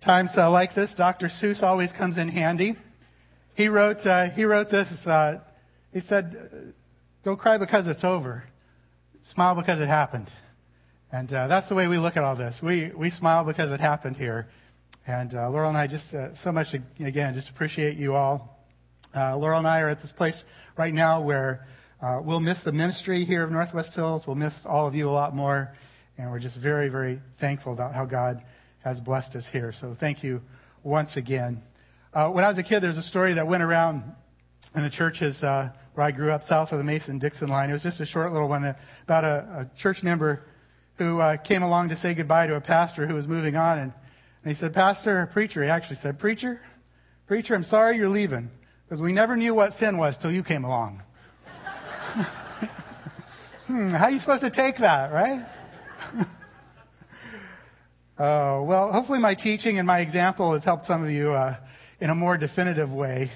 [0.00, 1.26] Times uh, like this, Dr.
[1.26, 2.76] Seuss always comes in handy.
[3.54, 5.06] He wrote, uh, he wrote this.
[5.06, 5.40] Uh,
[5.92, 6.72] he said,
[7.22, 8.44] "Don't cry because it's over.
[9.20, 10.30] Smile because it happened."
[11.12, 12.62] And uh, that's the way we look at all this.
[12.62, 14.48] We we smile because it happened here.
[15.06, 18.64] And uh, Laurel and I just uh, so much again just appreciate you all.
[19.14, 20.44] Laurel and I are at this place
[20.78, 21.66] right now where
[22.00, 24.26] we'll miss the ministry here of Northwest Hills.
[24.26, 25.76] We'll miss all of you a lot more,
[26.16, 28.42] and we're just very very thankful about how God
[28.80, 29.72] has blessed us here.
[29.72, 30.42] So thank you
[30.82, 31.62] once again.
[32.12, 34.02] Uh, when I was a kid, there was a story that went around
[34.74, 37.70] in the churches uh, where I grew up, south of the Mason-Dixon line.
[37.70, 38.74] It was just a short little one
[39.04, 40.44] about a, a church member
[40.96, 43.78] who uh, came along to say goodbye to a pastor who was moving on.
[43.78, 43.92] And,
[44.42, 46.60] and he said, Pastor, preacher, he actually said, Preacher,
[47.26, 48.50] preacher, I'm sorry you're leaving
[48.84, 51.02] because we never knew what sin was till you came along.
[53.66, 55.46] hmm, how are you supposed to take that, right?
[58.20, 61.56] Uh, well, hopefully my teaching and my example has helped some of you uh,
[62.00, 63.30] in a more definitive way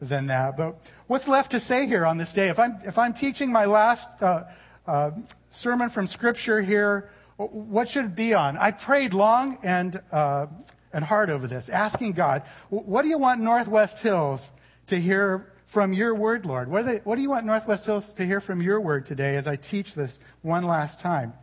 [0.00, 0.56] than that.
[0.56, 2.48] But what's left to say here on this day?
[2.48, 4.44] If I'm, if I'm teaching my last uh,
[4.86, 5.10] uh
[5.50, 8.56] sermon from Scripture here, what should it be on?
[8.56, 10.46] I prayed long and, uh,
[10.94, 14.48] and hard over this, asking God, what do you want Northwest Hills
[14.86, 16.70] to hear from your word, Lord?
[16.70, 19.46] What, they, what do you want Northwest Hills to hear from your word today as
[19.46, 21.34] I teach this one last time?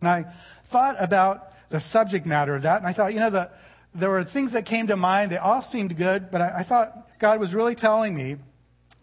[0.00, 0.24] And I
[0.64, 2.78] thought about the subject matter of that.
[2.78, 3.50] And I thought, you know, the,
[3.94, 5.32] there were things that came to mind.
[5.32, 8.36] They all seemed good, but I, I thought God was really telling me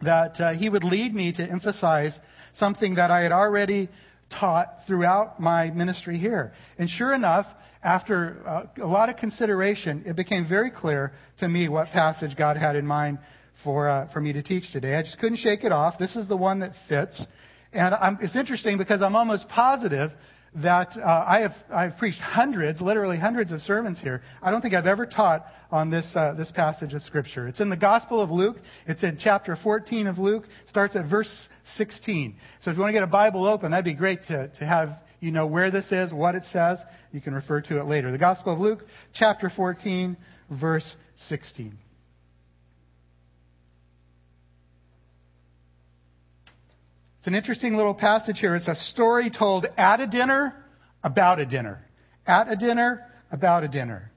[0.02, 2.20] that uh, He would lead me to emphasize
[2.54, 3.90] something that I had already
[4.30, 6.54] taught throughout my ministry here.
[6.78, 11.70] And sure enough, after uh, a lot of consideration, it became very clear to me
[11.70, 13.20] what passage God had in mind
[13.54, 14.95] for, uh, for me to teach today.
[14.95, 15.98] I just couldn't shake it off.
[15.98, 17.28] This is the one that fits.
[17.73, 20.14] And I'm, it's interesting because I'm almost positive
[20.56, 24.22] that uh, I have I've preached hundreds, literally hundreds of sermons here.
[24.42, 27.48] I don't think I've ever taught on this uh, this passage of Scripture.
[27.48, 28.59] It's in the Gospel of Luke.
[28.88, 30.48] It's in chapter 14 of Luke.
[30.66, 32.36] Starts at verse 16.
[32.59, 35.02] So if you want to get a Bible open, that'd be great to to have
[35.20, 36.83] you know where this is, what it says.
[37.11, 38.11] You can refer to it later.
[38.11, 40.17] The Gospel of Luke, chapter 14,
[40.50, 41.77] verse 16.
[47.27, 48.55] It's an interesting little passage here.
[48.55, 50.55] It's a story told at a dinner
[51.04, 51.86] about a dinner.
[52.26, 54.14] At a dinner about a dinner.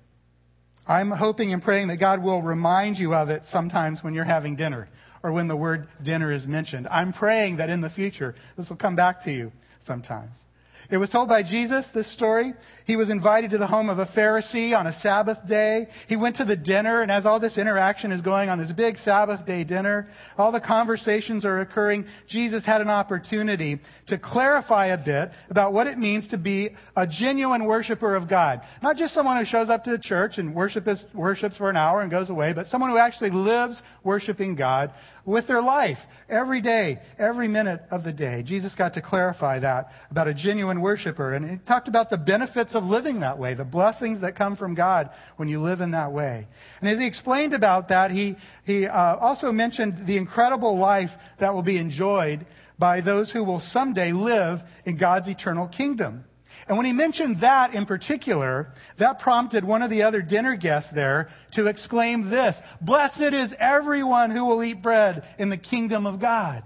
[0.86, 4.54] I'm hoping and praying that God will remind you of it sometimes when you're having
[4.54, 4.88] dinner
[5.24, 6.86] or when the word dinner is mentioned.
[6.88, 9.50] I'm praying that in the future this will come back to you
[9.80, 10.44] sometimes.
[10.90, 12.52] It was told by Jesus, this story.
[12.84, 15.86] He was invited to the home of a Pharisee on a Sabbath day.
[16.08, 18.98] He went to the dinner, and as all this interaction is going on, this big
[18.98, 22.06] Sabbath day dinner, all the conversations are occurring.
[22.26, 27.06] Jesus had an opportunity to clarify a bit about what it means to be a
[27.06, 28.62] genuine worshiper of God.
[28.82, 32.00] Not just someone who shows up to church and worship is, worships for an hour
[32.00, 34.92] and goes away, but someone who actually lives worshiping God
[35.24, 38.42] with their life every day, every minute of the day.
[38.42, 41.34] Jesus got to clarify that about a genuine worshiper.
[41.34, 44.74] And he talked about the benefits of living that way, the blessings that come from
[44.74, 46.46] God when you live in that way.
[46.80, 51.54] And as he explained about that, he, he uh, also mentioned the incredible life that
[51.54, 52.46] will be enjoyed
[52.78, 56.24] by those who will someday live in God's eternal kingdom.
[56.68, 60.90] And when he mentioned that in particular, that prompted one of the other dinner guests
[60.90, 66.18] there to exclaim this Blessed is everyone who will eat bread in the kingdom of
[66.18, 66.62] God.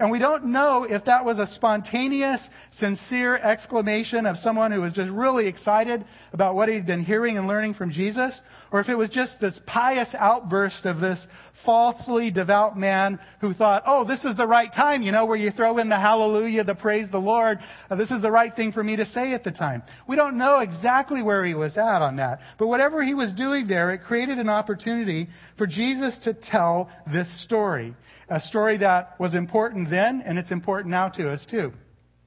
[0.00, 4.94] And we don't know if that was a spontaneous, sincere exclamation of someone who was
[4.94, 8.40] just really excited about what he'd been hearing and learning from Jesus,
[8.70, 13.82] or if it was just this pious outburst of this falsely devout man who thought,
[13.84, 16.74] oh, this is the right time, you know, where you throw in the hallelujah, the
[16.74, 17.58] praise the Lord.
[17.90, 19.82] Uh, this is the right thing for me to say at the time.
[20.06, 22.40] We don't know exactly where he was at on that.
[22.56, 27.28] But whatever he was doing there, it created an opportunity for Jesus to tell this
[27.28, 27.94] story
[28.30, 31.72] a story that was important then, and it's important now to us too.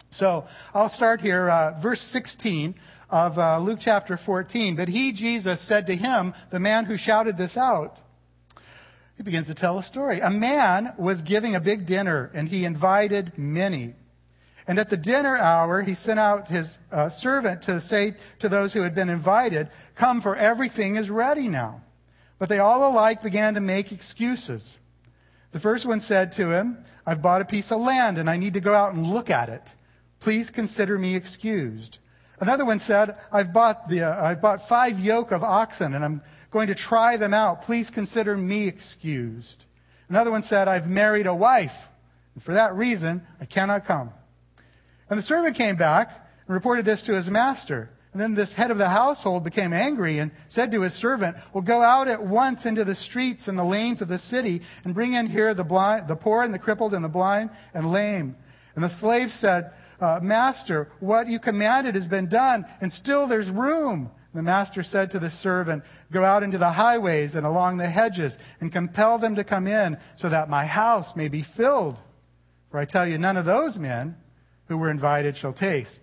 [0.09, 2.75] So I'll start here, uh, verse 16
[3.09, 4.75] of uh, Luke chapter 14.
[4.75, 7.97] But he, Jesus, said to him, the man who shouted this out,
[9.15, 10.19] he begins to tell a story.
[10.19, 13.93] A man was giving a big dinner, and he invited many.
[14.67, 18.73] And at the dinner hour, he sent out his uh, servant to say to those
[18.73, 21.81] who had been invited, Come, for everything is ready now.
[22.39, 24.79] But they all alike began to make excuses.
[25.53, 28.55] The first one said to him, I've bought a piece of land and I need
[28.55, 29.71] to go out and look at it.
[30.19, 31.99] Please consider me excused.
[32.39, 36.23] Another one said, I've bought, the, uh, I've bought five yoke of oxen and I'm
[36.49, 37.61] going to try them out.
[37.61, 39.65] Please consider me excused.
[40.09, 41.87] Another one said, I've married a wife.
[42.33, 44.09] And for that reason, I cannot come.
[45.07, 47.91] And the servant came back and reported this to his master.
[48.13, 51.63] And then this head of the household became angry and said to his servant, Well,
[51.63, 55.13] go out at once into the streets and the lanes of the city and bring
[55.13, 58.35] in here the, blind, the poor and the crippled and the blind and lame.
[58.75, 63.49] And the slave said, uh, Master, what you commanded has been done, and still there's
[63.49, 64.11] room.
[64.33, 68.37] The master said to the servant, Go out into the highways and along the hedges
[68.59, 71.99] and compel them to come in so that my house may be filled.
[72.69, 74.17] For I tell you, none of those men
[74.67, 76.01] who were invited shall taste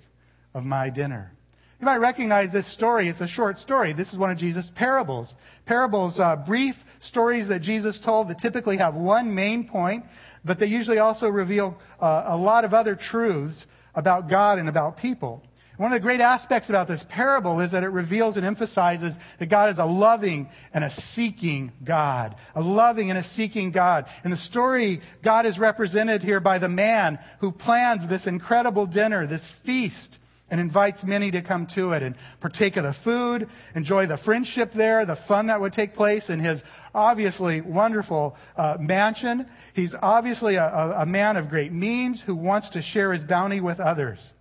[0.54, 1.34] of my dinner.
[1.80, 3.08] You might recognize this story.
[3.08, 3.94] It's a short story.
[3.94, 5.34] This is one of Jesus' parables.
[5.64, 10.04] Parables, uh, brief stories that Jesus told that typically have one main point,
[10.44, 14.98] but they usually also reveal uh, a lot of other truths about God and about
[14.98, 15.42] people.
[15.78, 19.46] One of the great aspects about this parable is that it reveals and emphasizes that
[19.46, 22.34] God is a loving and a seeking God.
[22.54, 24.04] A loving and a seeking God.
[24.22, 29.26] In the story, God is represented here by the man who plans this incredible dinner,
[29.26, 30.18] this feast
[30.50, 34.72] and invites many to come to it and partake of the food, enjoy the friendship
[34.72, 36.62] there, the fun that would take place in his
[36.94, 39.46] obviously wonderful uh, mansion.
[39.74, 43.78] He's obviously a, a, man of great means who wants to share his bounty with
[43.78, 44.32] others.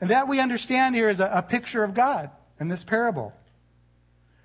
[0.00, 3.32] And that we understand here is a, a picture of God in this parable.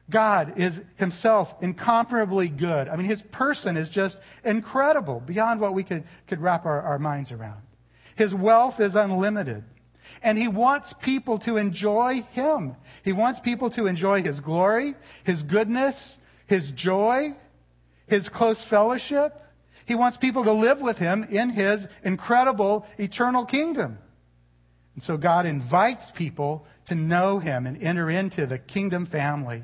[0.09, 2.87] God is himself incomparably good.
[2.87, 6.97] I mean, his person is just incredible beyond what we could, could wrap our, our
[6.97, 7.61] minds around.
[8.15, 9.63] His wealth is unlimited.
[10.21, 12.75] And he wants people to enjoy him.
[13.03, 16.17] He wants people to enjoy his glory, his goodness,
[16.47, 17.33] his joy,
[18.07, 19.41] his close fellowship.
[19.85, 23.97] He wants people to live with him in his incredible eternal kingdom.
[24.95, 29.63] And so God invites people to know him and enter into the kingdom family.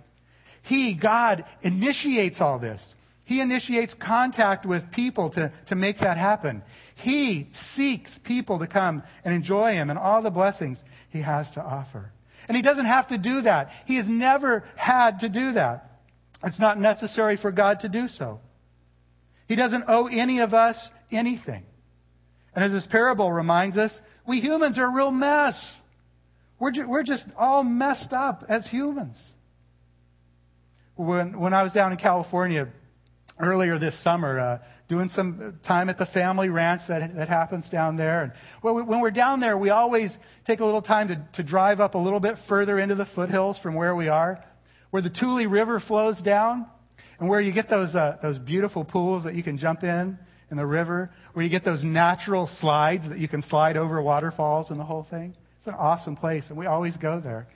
[0.61, 2.95] He, God, initiates all this.
[3.23, 6.61] He initiates contact with people to, to make that happen.
[6.95, 11.61] He seeks people to come and enjoy Him and all the blessings He has to
[11.61, 12.11] offer.
[12.47, 13.71] And He doesn't have to do that.
[13.85, 15.99] He has never had to do that.
[16.43, 18.39] It's not necessary for God to do so.
[19.47, 21.65] He doesn't owe any of us anything.
[22.55, 25.81] And as this parable reminds us, we humans are a real mess.
[26.57, 29.33] We're, ju- we're just all messed up as humans.
[30.95, 32.69] When, when I was down in California
[33.39, 37.95] earlier this summer, uh, doing some time at the family ranch that, that happens down
[37.95, 38.23] there.
[38.23, 41.95] And when we're down there, we always take a little time to, to drive up
[41.95, 44.43] a little bit further into the foothills from where we are,
[44.91, 46.67] where the Tule River flows down,
[47.19, 50.19] and where you get those, uh, those beautiful pools that you can jump in
[50.51, 54.69] in the river, where you get those natural slides that you can slide over waterfalls
[54.69, 55.35] and the whole thing.
[55.57, 57.47] It's an awesome place, and we always go there.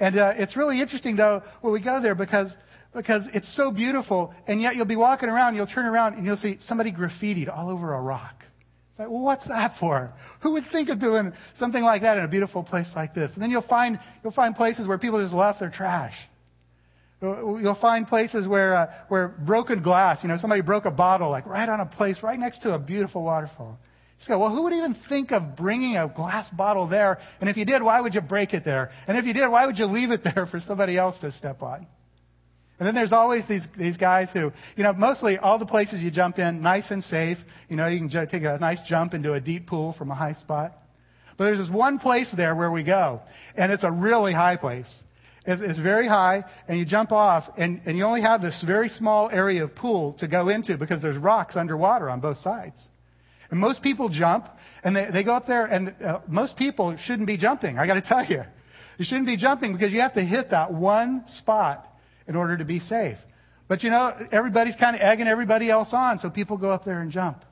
[0.00, 2.56] And uh, it's really interesting, though, when we go there because
[2.92, 6.36] because it's so beautiful, and yet you'll be walking around, you'll turn around, and you'll
[6.36, 8.44] see somebody graffitied all over a rock.
[8.90, 10.12] It's like, well, what's that for?
[10.40, 13.34] Who would think of doing something like that in a beautiful place like this?
[13.34, 16.28] And then you'll find, you'll find places where people just left their trash.
[17.22, 21.46] You'll find places where, uh, where broken glass, you know, somebody broke a bottle, like
[21.46, 23.78] right on a place right next to a beautiful waterfall.
[24.20, 27.18] You go, well, who would even think of bringing a glass bottle there?
[27.40, 28.92] And if you did, why would you break it there?
[29.06, 31.62] And if you did, why would you leave it there for somebody else to step
[31.62, 31.86] on?
[32.82, 36.10] And then there's always these, these guys who, you know, mostly all the places you
[36.10, 37.44] jump in, nice and safe.
[37.68, 40.16] You know, you can j- take a nice jump into a deep pool from a
[40.16, 40.76] high spot.
[41.36, 43.22] But there's this one place there where we go,
[43.56, 45.04] and it's a really high place.
[45.46, 48.88] It's, it's very high, and you jump off, and, and you only have this very
[48.88, 52.90] small area of pool to go into because there's rocks underwater on both sides.
[53.52, 54.48] And most people jump,
[54.82, 57.78] and they, they go up there, and uh, most people shouldn't be jumping.
[57.78, 58.42] I got to tell you.
[58.98, 61.88] You shouldn't be jumping because you have to hit that one spot
[62.26, 63.24] in order to be safe.
[63.68, 67.00] But you know, everybody's kind of egging everybody else on, so people go up there
[67.00, 67.44] and jump.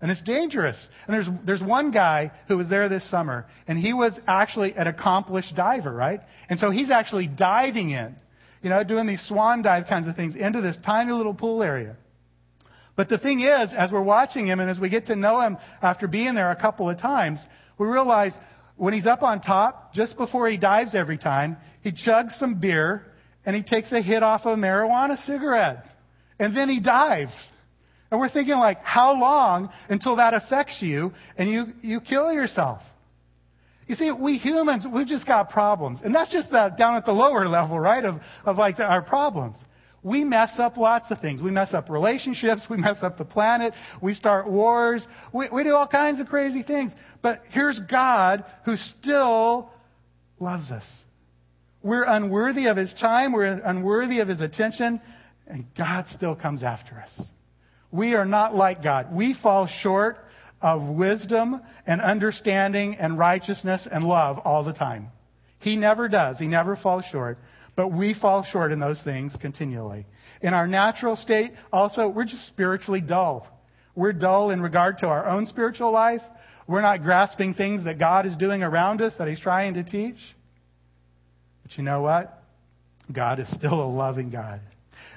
[0.00, 0.88] And it's dangerous.
[1.06, 4.86] And there's, there's one guy who was there this summer, and he was actually an
[4.86, 6.20] accomplished diver, right?
[6.48, 8.16] And so he's actually diving in,
[8.62, 11.96] you know, doing these swan dive kinds of things into this tiny little pool area.
[12.94, 15.58] But the thing is, as we're watching him and as we get to know him
[15.82, 17.46] after being there a couple of times,
[17.78, 18.38] we realize
[18.76, 23.06] when he's up on top, just before he dives every time, he chugs some beer
[23.46, 25.86] and he takes a hit off a marijuana cigarette.
[26.38, 27.48] And then he dives.
[28.10, 32.92] And we're thinking like, how long until that affects you and you, you kill yourself?
[33.86, 36.02] You see, we humans, we've just got problems.
[36.02, 39.00] And that's just the, down at the lower level, right, of, of like the, our
[39.00, 39.64] problems.
[40.02, 41.42] We mess up lots of things.
[41.42, 42.68] We mess up relationships.
[42.70, 43.74] We mess up the planet.
[44.00, 45.06] We start wars.
[45.32, 46.96] We, we do all kinds of crazy things.
[47.22, 49.70] But here's God who still
[50.38, 51.05] loves us.
[51.86, 55.00] We're unworthy of his time, we're unworthy of his attention,
[55.46, 57.30] and God still comes after us.
[57.92, 59.14] We are not like God.
[59.14, 60.18] We fall short
[60.60, 65.12] of wisdom and understanding and righteousness and love all the time.
[65.60, 66.40] He never does.
[66.40, 67.38] He never falls short.
[67.76, 70.06] But we fall short in those things continually.
[70.42, 73.46] In our natural state, also, we're just spiritually dull.
[73.94, 76.24] We're dull in regard to our own spiritual life.
[76.66, 80.35] We're not grasping things that God is doing around us that He's trying to teach.
[81.66, 82.44] But you know what?
[83.10, 84.60] God is still a loving God.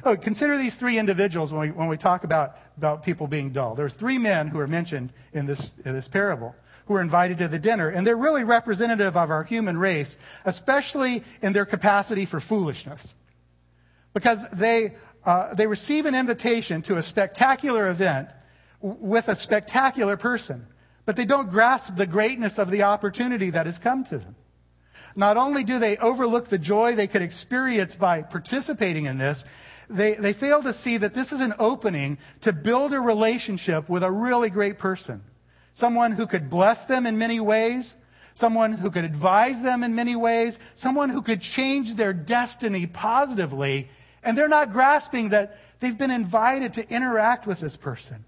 [0.03, 3.75] Oh, consider these three individuals when we, when we talk about, about people being dull.
[3.75, 6.55] There are three men who are mentioned in this, in this parable
[6.87, 11.23] who are invited to the dinner, and they're really representative of our human race, especially
[11.43, 13.13] in their capacity for foolishness.
[14.15, 18.29] Because they, uh, they receive an invitation to a spectacular event
[18.81, 20.65] with a spectacular person,
[21.05, 24.35] but they don't grasp the greatness of the opportunity that has come to them.
[25.15, 29.43] Not only do they overlook the joy they could experience by participating in this,
[29.89, 34.03] they, they fail to see that this is an opening to build a relationship with
[34.03, 35.23] a really great person.
[35.73, 37.95] Someone who could bless them in many ways,
[38.33, 43.89] someone who could advise them in many ways, someone who could change their destiny positively.
[44.23, 48.23] And they're not grasping that they've been invited to interact with this person.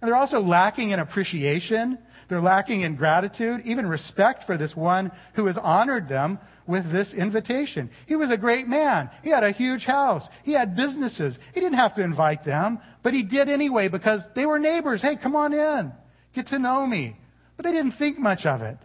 [0.00, 1.98] And they're also lacking in appreciation.
[2.28, 7.14] They're lacking in gratitude, even respect for this one who has honored them with this
[7.14, 7.88] invitation.
[8.06, 9.10] He was a great man.
[9.24, 10.28] He had a huge house.
[10.44, 11.38] He had businesses.
[11.54, 15.00] He didn't have to invite them, but he did anyway because they were neighbors.
[15.00, 15.92] Hey, come on in.
[16.34, 17.16] Get to know me.
[17.56, 18.76] But they didn't think much of it.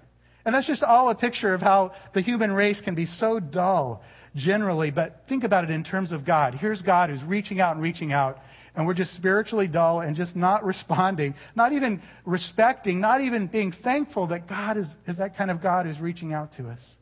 [0.45, 4.03] And that's just all a picture of how the human race can be so dull
[4.35, 4.91] generally.
[4.91, 6.53] But think about it in terms of God.
[6.55, 8.39] Here's God who's reaching out and reaching out
[8.75, 13.71] and we're just spiritually dull and just not responding, not even respecting, not even being
[13.71, 16.97] thankful that God is, is that kind of God who's reaching out to us.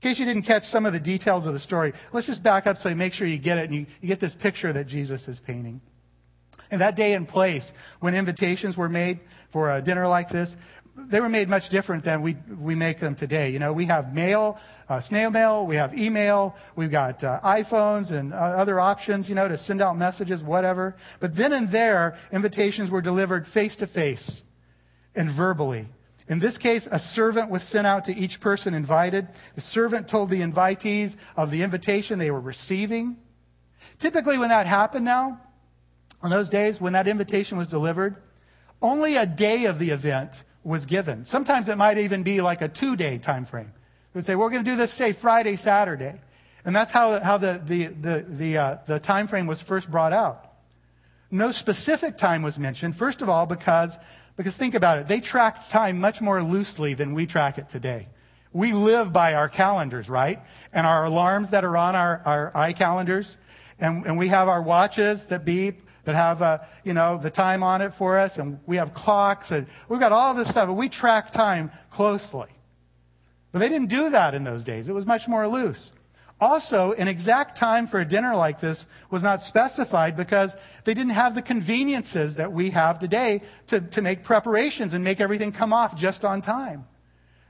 [0.00, 2.66] In case you didn't catch some of the details of the story, let's just back
[2.68, 4.86] up so you make sure you get it and you, you get this picture that
[4.86, 5.80] Jesus is painting.
[6.70, 10.56] And that day and place, when invitations were made for a dinner like this,
[11.06, 13.50] they were made much different than we, we make them today.
[13.50, 18.10] You know, we have mail, uh, snail mail, we have email, we've got uh, iPhones
[18.10, 20.96] and uh, other options, you know, to send out messages, whatever.
[21.20, 24.42] But then and there, invitations were delivered face to face
[25.14, 25.86] and verbally.
[26.28, 29.28] In this case, a servant was sent out to each person invited.
[29.54, 33.16] The servant told the invitees of the invitation they were receiving.
[33.98, 35.40] Typically, when that happened now,
[36.22, 38.16] in those days, when that invitation was delivered,
[38.82, 41.24] only a day of the event was given.
[41.24, 43.72] Sometimes it might even be like a two day time frame.
[44.12, 46.20] They would say, we're going to do this, say, Friday, Saturday.
[46.64, 50.12] And that's how, how the, the, the, the, uh, the time frame was first brought
[50.12, 50.52] out.
[51.30, 53.96] No specific time was mentioned, first of all, because,
[54.36, 58.08] because think about it, they tracked time much more loosely than we track it today.
[58.52, 60.40] We live by our calendars, right?
[60.72, 63.36] And our alarms that are on our, our calendars
[63.78, 67.62] And, and we have our watches that beep that have, uh, you know, the time
[67.62, 70.78] on it for us, and we have clocks, and we've got all this stuff, and
[70.78, 72.48] we track time closely.
[73.52, 74.88] But they didn't do that in those days.
[74.88, 75.92] It was much more loose.
[76.40, 81.12] Also, an exact time for a dinner like this was not specified because they didn't
[81.12, 85.74] have the conveniences that we have today to, to make preparations and make everything come
[85.74, 86.86] off just on time.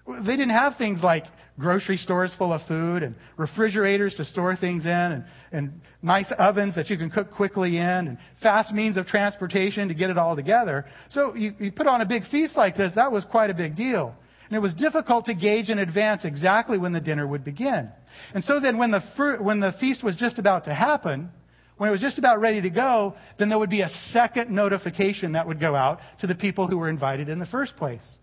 [0.09, 1.27] They didn't have things like
[1.59, 6.75] grocery stores full of food and refrigerators to store things in and, and nice ovens
[6.77, 10.37] that you can cook quickly in and fast means of transportation to get it all
[10.37, 10.87] together.
[11.09, 13.75] So you, you put on a big feast like this, that was quite a big
[13.75, 14.17] deal.
[14.49, 17.91] And it was difficult to gauge in advance exactly when the dinner would begin.
[18.33, 19.01] And so then when the,
[19.41, 21.31] when the feast was just about to happen,
[21.77, 25.33] when it was just about ready to go, then there would be a second notification
[25.33, 28.19] that would go out to the people who were invited in the first place.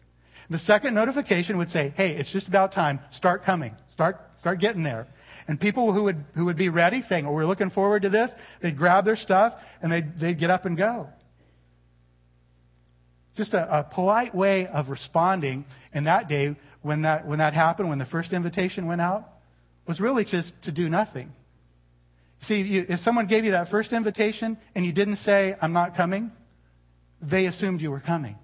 [0.49, 2.99] The second notification would say, hey, it's just about time.
[3.09, 3.75] Start coming.
[3.87, 5.07] Start, start getting there.
[5.47, 8.33] And people who would, who would be ready, saying, oh, we're looking forward to this,
[8.61, 11.09] they'd grab their stuff and they'd, they'd get up and go.
[13.35, 17.89] Just a, a polite way of responding in that day when that, when that happened,
[17.89, 19.29] when the first invitation went out,
[19.87, 21.33] was really just to do nothing.
[22.39, 25.95] See, you, if someone gave you that first invitation and you didn't say, I'm not
[25.95, 26.31] coming,
[27.21, 28.37] they assumed you were coming.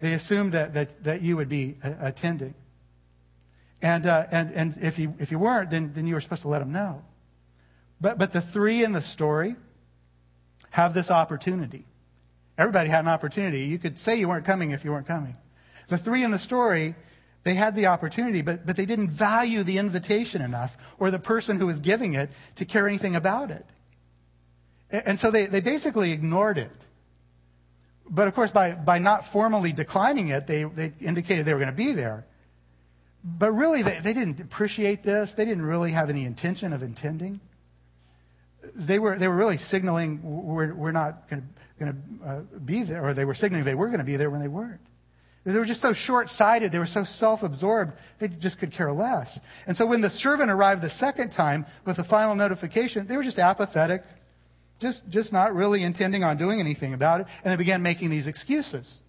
[0.00, 2.54] They assumed that, that, that you would be attending.
[3.82, 6.48] And, uh, and, and if, you, if you weren't, then, then you were supposed to
[6.48, 7.02] let them know.
[8.00, 9.56] But, but the three in the story
[10.70, 11.84] have this opportunity.
[12.56, 13.60] Everybody had an opportunity.
[13.60, 15.36] You could say you weren't coming if you weren't coming.
[15.88, 16.94] The three in the story,
[17.42, 21.58] they had the opportunity, but, but they didn't value the invitation enough or the person
[21.58, 23.66] who was giving it to care anything about it.
[24.90, 26.70] And so they, they basically ignored it
[28.10, 31.70] but of course, by, by not formally declining it, they, they indicated they were going
[31.70, 32.26] to be there.
[33.22, 35.34] But really, they, they didn't appreciate this.
[35.34, 37.40] They didn't really have any intention of intending.
[38.74, 41.46] They were, they were really signaling we're, we're not going
[41.78, 44.40] to uh, be there, or they were signaling they were going to be there when
[44.40, 44.80] they weren't.
[45.44, 46.70] They were just so short sighted.
[46.70, 49.40] They were so self absorbed, they just could care less.
[49.66, 53.22] And so when the servant arrived the second time with the final notification, they were
[53.22, 54.04] just apathetic,
[54.80, 57.26] just, just not really intending on doing anything about it.
[57.44, 59.00] And they began making these excuses.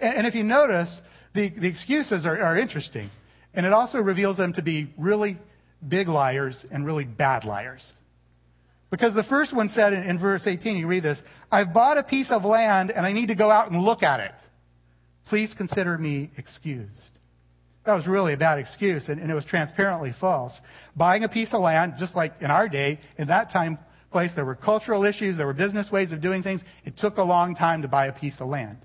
[0.00, 1.02] And, and if you notice,
[1.34, 3.10] the, the excuses are, are interesting.
[3.52, 5.38] And it also reveals them to be really
[5.86, 7.94] big liars and really bad liars.
[8.90, 12.02] Because the first one said in, in verse 18, you read this I've bought a
[12.02, 14.34] piece of land and I need to go out and look at it.
[15.26, 17.10] Please consider me excused.
[17.84, 20.62] That was really a bad excuse, and, and, it was transparently false.
[20.96, 23.78] Buying a piece of land, just like in our day, in that time
[24.14, 26.64] place, there were cultural issues, there were business ways of doing things.
[26.84, 28.78] It took a long time to buy a piece of land.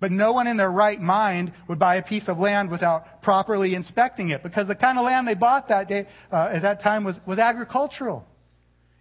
[0.00, 3.76] But no one in their right mind would buy a piece of land without properly
[3.76, 7.04] inspecting it, because the kind of land they bought that day, uh, at that time,
[7.04, 8.26] was, was agricultural.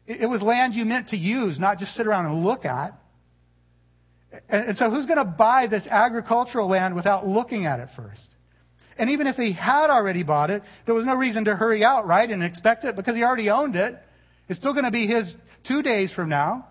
[0.05, 2.93] It, it was land you meant to use, not just sit around and look at.
[4.47, 8.35] And, so who's going to buy this agricultural land without looking at it first?
[8.99, 12.05] And even if he had already bought it, there was no reason to hurry out,
[12.05, 13.97] right, and expect it because he already owned it.
[14.49, 15.35] It's still going to be his
[15.67, 16.65] two days from now.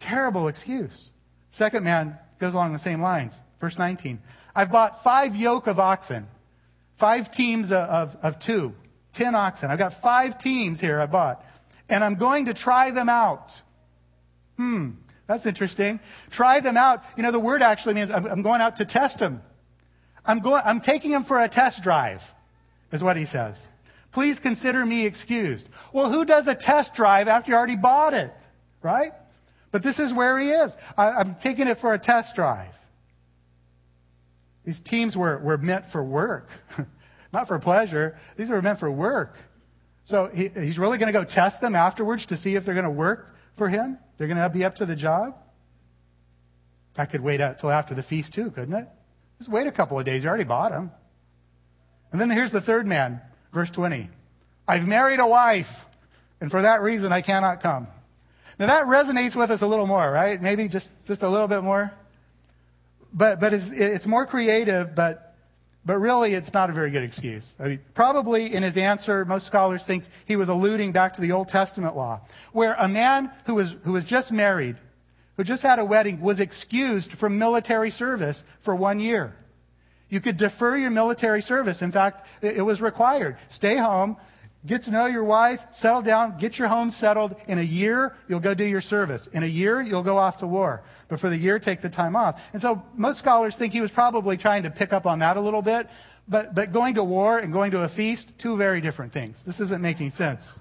[0.00, 1.12] Terrible excuse.
[1.48, 3.38] Second man goes along the same lines.
[3.60, 4.20] Verse 19.
[4.54, 6.26] I've bought five yoke of oxen,
[6.96, 8.74] five teams of, of, of two,
[9.12, 9.70] ten oxen.
[9.70, 11.44] I've got five teams here I bought,
[11.88, 13.62] and I'm going to try them out.
[14.56, 14.90] Hmm.
[15.28, 16.00] That's interesting.
[16.30, 17.04] Try them out.
[17.16, 19.42] You know, the word actually means I'm going out to test them.
[20.24, 22.34] I'm going, I'm taking them for a test drive,
[22.90, 23.68] is what he says.
[24.18, 25.68] Please consider me excused.
[25.92, 28.34] Well, who does a test drive after you already bought it?
[28.82, 29.12] Right?
[29.70, 30.76] But this is where he is.
[30.96, 32.74] I, am taking it for a test drive.
[34.64, 36.50] These teams were, were meant for work,
[37.32, 38.18] not for pleasure.
[38.36, 39.36] These were meant for work.
[40.04, 42.86] So he, he's really going to go test them afterwards to see if they're going
[42.86, 43.98] to work for him?
[44.16, 45.36] They're going to be up to the job?
[46.96, 48.88] I could wait until after the feast too, couldn't it?
[49.38, 50.24] Just wait a couple of days.
[50.24, 50.90] You already bought them.
[52.10, 53.20] And then here's the third man,
[53.52, 54.08] verse 20.
[54.66, 55.86] I've married a wife,
[56.40, 57.86] and for that reason I cannot come.
[58.58, 60.40] Now that resonates with us a little more, right?
[60.40, 61.92] Maybe just, just a little bit more.
[63.12, 65.28] But, but it's, it's more creative, but
[65.88, 67.54] but really, it's not a very good excuse.
[67.58, 71.32] I mean, probably in his answer, most scholars think he was alluding back to the
[71.32, 72.20] Old Testament law,
[72.52, 74.76] where a man who was, who was just married,
[75.38, 79.34] who just had a wedding, was excused from military service for one year.
[80.08, 81.82] You could defer your military service.
[81.82, 83.36] In fact, it was required.
[83.48, 84.16] Stay home,
[84.66, 87.36] Get to know your wife, settle down, get your home settled.
[87.46, 89.28] In a year, you'll go do your service.
[89.28, 90.82] In a year, you'll go off to war.
[91.06, 92.40] But for the year, take the time off.
[92.52, 95.40] And so most scholars think he was probably trying to pick up on that a
[95.40, 95.88] little bit.
[96.28, 99.42] But, but going to war and going to a feast, two very different things.
[99.42, 100.58] This isn't making sense.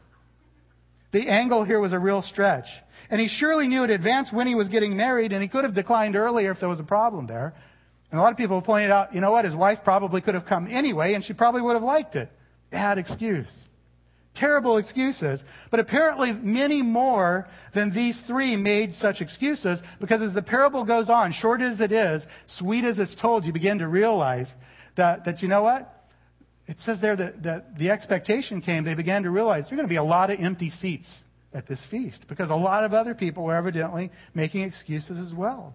[1.12, 2.81] The angle here was a real stretch.
[3.10, 5.73] And he surely knew in advance when he was getting married, and he could have
[5.73, 7.55] declined earlier if there was a problem there.
[8.12, 10.34] And a lot of people have pointed out, you know what, his wife probably could
[10.34, 12.32] have come anyway, and she probably would have liked it.
[12.70, 13.67] Bad excuse
[14.38, 15.43] terrible excuses.
[15.72, 21.10] But apparently, many more than these three made such excuses because as the parable goes
[21.10, 24.54] on, short as it is, sweet as it's told, you begin to realize
[24.96, 25.93] that, that you know what?
[26.67, 29.88] It says there that, that the expectation came, they began to realize there are going
[29.88, 33.15] to be a lot of empty seats at this feast because a lot of other
[33.15, 35.74] people were evidently making excuses as well.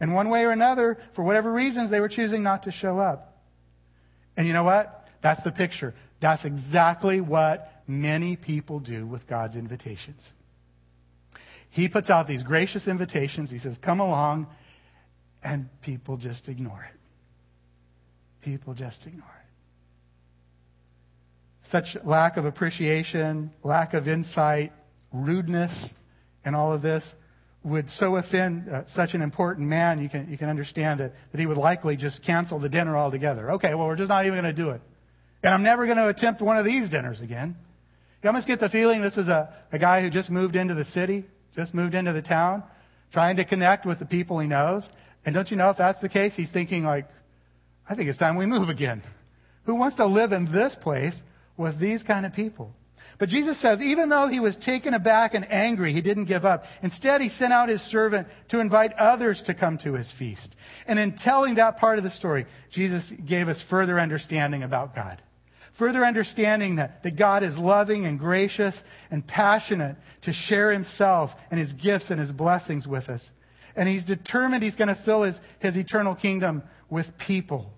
[0.00, 3.38] And one way or another, for whatever reasons, they were choosing not to show up.
[4.36, 5.06] And you know what?
[5.20, 5.94] That's the picture.
[6.20, 10.32] That's exactly what many people do with God's invitations.
[11.68, 13.50] He puts out these gracious invitations.
[13.50, 14.46] He says, Come along.
[15.42, 16.98] And people just ignore it.
[18.42, 19.46] People just ignore it.
[21.62, 24.72] Such lack of appreciation, lack of insight,
[25.12, 25.94] rudeness,
[26.44, 27.14] and all of this
[27.62, 31.38] would so offend uh, such an important man, you can, you can understand that, that
[31.38, 33.52] he would likely just cancel the dinner altogether.
[33.52, 34.80] Okay, well, we're just not even going to do it.
[35.42, 37.56] And I'm never going to attempt one of these dinners again.
[38.22, 40.84] You almost get the feeling this is a, a guy who just moved into the
[40.84, 42.62] city, just moved into the town,
[43.12, 44.90] trying to connect with the people he knows.
[45.24, 47.08] And don't you know if that's the case, he's thinking like,
[47.88, 49.02] I think it's time we move again.
[49.64, 51.22] Who wants to live in this place
[51.56, 52.74] with these kind of people?
[53.20, 56.64] But Jesus says, even though he was taken aback and angry, he didn't give up.
[56.80, 60.56] Instead, he sent out his servant to invite others to come to his feast.
[60.86, 65.20] And in telling that part of the story, Jesus gave us further understanding about God.
[65.72, 71.60] Further understanding that, that God is loving and gracious and passionate to share himself and
[71.60, 73.32] his gifts and his blessings with us.
[73.76, 77.70] And he's determined he's going to fill his, his eternal kingdom with people.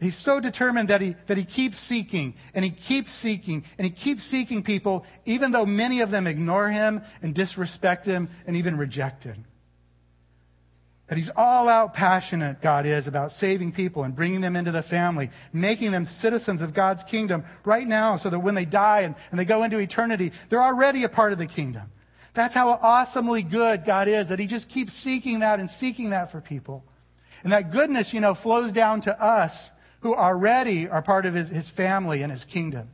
[0.00, 3.90] He's so determined that he, that he keeps seeking and he keeps seeking and he
[3.90, 8.76] keeps seeking people, even though many of them ignore him and disrespect him and even
[8.76, 9.44] reject him.
[11.08, 14.82] That he's all out passionate, God is, about saving people and bringing them into the
[14.82, 19.16] family, making them citizens of God's kingdom right now so that when they die and,
[19.30, 21.90] and they go into eternity, they're already a part of the kingdom.
[22.34, 26.30] That's how awesomely good God is, that he just keeps seeking that and seeking that
[26.30, 26.84] for people.
[27.42, 31.48] And that goodness, you know, flows down to us who already are part of his,
[31.48, 32.88] his family and his kingdom.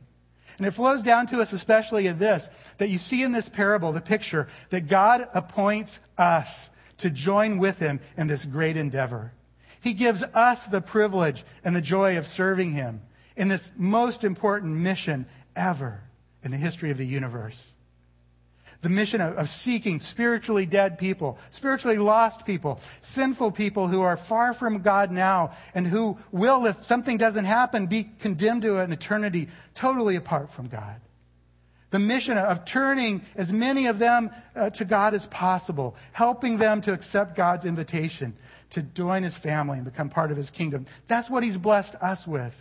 [0.57, 3.91] And it flows down to us, especially in this, that you see in this parable,
[3.91, 9.33] the picture, that God appoints us to join with him in this great endeavor.
[9.81, 13.01] He gives us the privilege and the joy of serving him
[13.35, 16.01] in this most important mission ever
[16.43, 17.74] in the history of the universe.
[18.85, 24.15] The mission of, of, seeking spiritually dead people, spiritually lost people, sinful people who are
[24.15, 28.91] far from God now and who will, if something doesn't happen, be condemned to an
[28.91, 31.01] eternity totally apart from God.
[31.89, 36.79] The mission of turning as many of them uh, to God as possible, helping them
[36.81, 38.37] to accept God's invitation
[38.69, 40.85] to join his family and become part of his kingdom.
[41.07, 42.53] That's what he's blessed us with.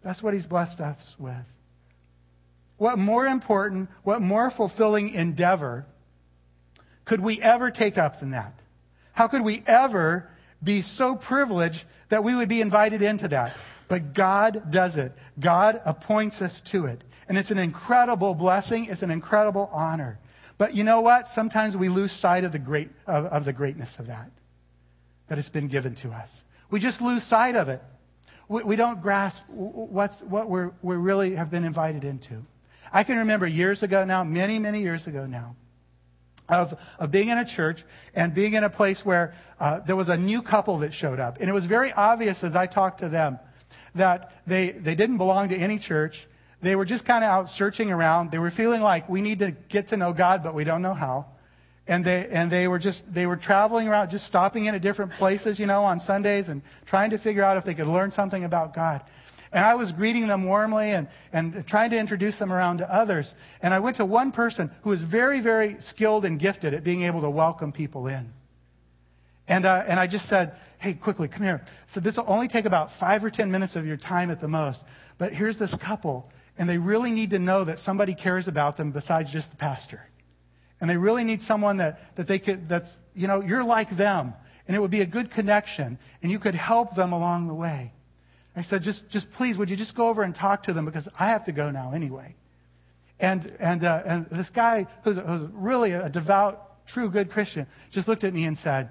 [0.00, 1.59] That's what he's blessed us with.
[2.80, 5.84] What more important, what more fulfilling endeavor
[7.04, 8.54] could we ever take up than that?
[9.12, 10.30] How could we ever
[10.64, 13.54] be so privileged that we would be invited into that?
[13.88, 15.12] But God does it.
[15.38, 17.04] God appoints us to it.
[17.28, 18.86] And it's an incredible blessing.
[18.86, 20.18] It's an incredible honor.
[20.56, 21.28] But you know what?
[21.28, 24.30] Sometimes we lose sight of the, great, of, of the greatness of that,
[25.28, 26.44] that it's been given to us.
[26.70, 27.82] We just lose sight of it.
[28.48, 32.46] We, we don't grasp what, what we're, we really have been invited into.
[32.92, 35.56] I can remember years ago now, many, many years ago now,
[36.48, 40.08] of, of being in a church and being in a place where uh, there was
[40.08, 41.38] a new couple that showed up.
[41.40, 43.38] And it was very obvious as I talked to them
[43.94, 46.26] that they, they didn't belong to any church.
[46.60, 48.30] They were just kind of out searching around.
[48.30, 50.94] They were feeling like we need to get to know God, but we don't know
[50.94, 51.26] how.
[51.86, 55.12] And they, and they were just, they were traveling around, just stopping in at different
[55.12, 58.44] places, you know, on Sundays and trying to figure out if they could learn something
[58.44, 59.02] about God.
[59.52, 63.34] And I was greeting them warmly and, and trying to introduce them around to others.
[63.62, 67.02] And I went to one person who was very, very skilled and gifted at being
[67.02, 68.32] able to welcome people in.
[69.48, 71.64] And, uh, and I just said, hey, quickly, come here.
[71.88, 74.48] So this will only take about five or ten minutes of your time at the
[74.48, 74.82] most.
[75.18, 78.90] But here's this couple and they really need to know that somebody cares about them
[78.90, 80.06] besides just the pastor.
[80.78, 84.34] And they really need someone that, that they could, that's, you know, you're like them.
[84.68, 87.92] And it would be a good connection, and you could help them along the way.
[88.56, 91.08] I said, just, just please, would you just go over and talk to them because
[91.18, 92.34] I have to go now anyway.
[93.20, 98.08] And, and, uh, and this guy, who's, who's really a devout, true, good Christian, just
[98.08, 98.90] looked at me and said,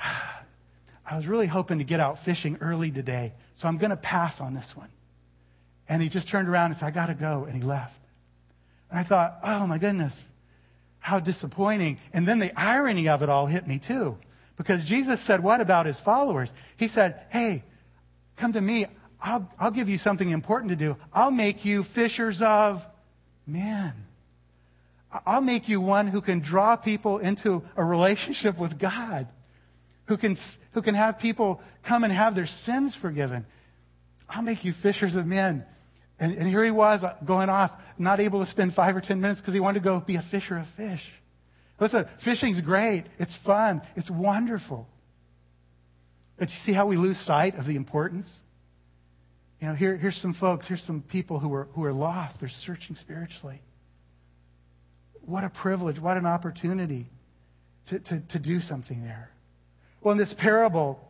[0.00, 4.40] I was really hoping to get out fishing early today, so I'm going to pass
[4.40, 4.88] on this one.
[5.88, 7.44] And he just turned around and said, I got to go.
[7.44, 8.00] And he left.
[8.90, 10.22] And I thought, oh my goodness,
[10.98, 11.98] how disappointing.
[12.12, 14.18] And then the irony of it all hit me too.
[14.56, 16.52] Because Jesus said, what about his followers?
[16.76, 17.62] He said, hey,
[18.38, 18.86] come to me.
[19.20, 20.96] I'll, I'll give you something important to do.
[21.12, 22.86] I'll make you fishers of
[23.46, 23.92] men.
[25.26, 29.26] I'll make you one who can draw people into a relationship with God,
[30.06, 30.36] who can,
[30.72, 33.46] who can have people come and have their sins forgiven.
[34.28, 35.64] I'll make you fishers of men.
[36.20, 39.20] And, and here he was uh, going off, not able to spend five or ten
[39.20, 41.12] minutes because he wanted to go be a fisher of fish.
[41.80, 43.04] Listen, fishing's great.
[43.18, 43.82] It's fun.
[43.96, 44.88] It's wonderful.
[46.38, 48.38] But you see how we lose sight of the importance?
[49.60, 52.40] You know, here, here's some folks, here's some people who are, who are lost.
[52.40, 53.60] They're searching spiritually.
[55.22, 57.06] What a privilege, what an opportunity
[57.86, 59.30] to, to, to do something there.
[60.00, 61.04] Well, in this parable,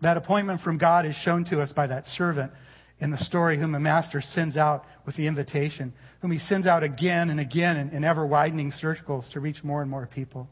[0.00, 2.50] that appointment from God is shown to us by that servant
[2.98, 6.82] in the story whom the master sends out with the invitation, whom he sends out
[6.82, 10.48] again and again in, in ever widening circles to reach more and more people.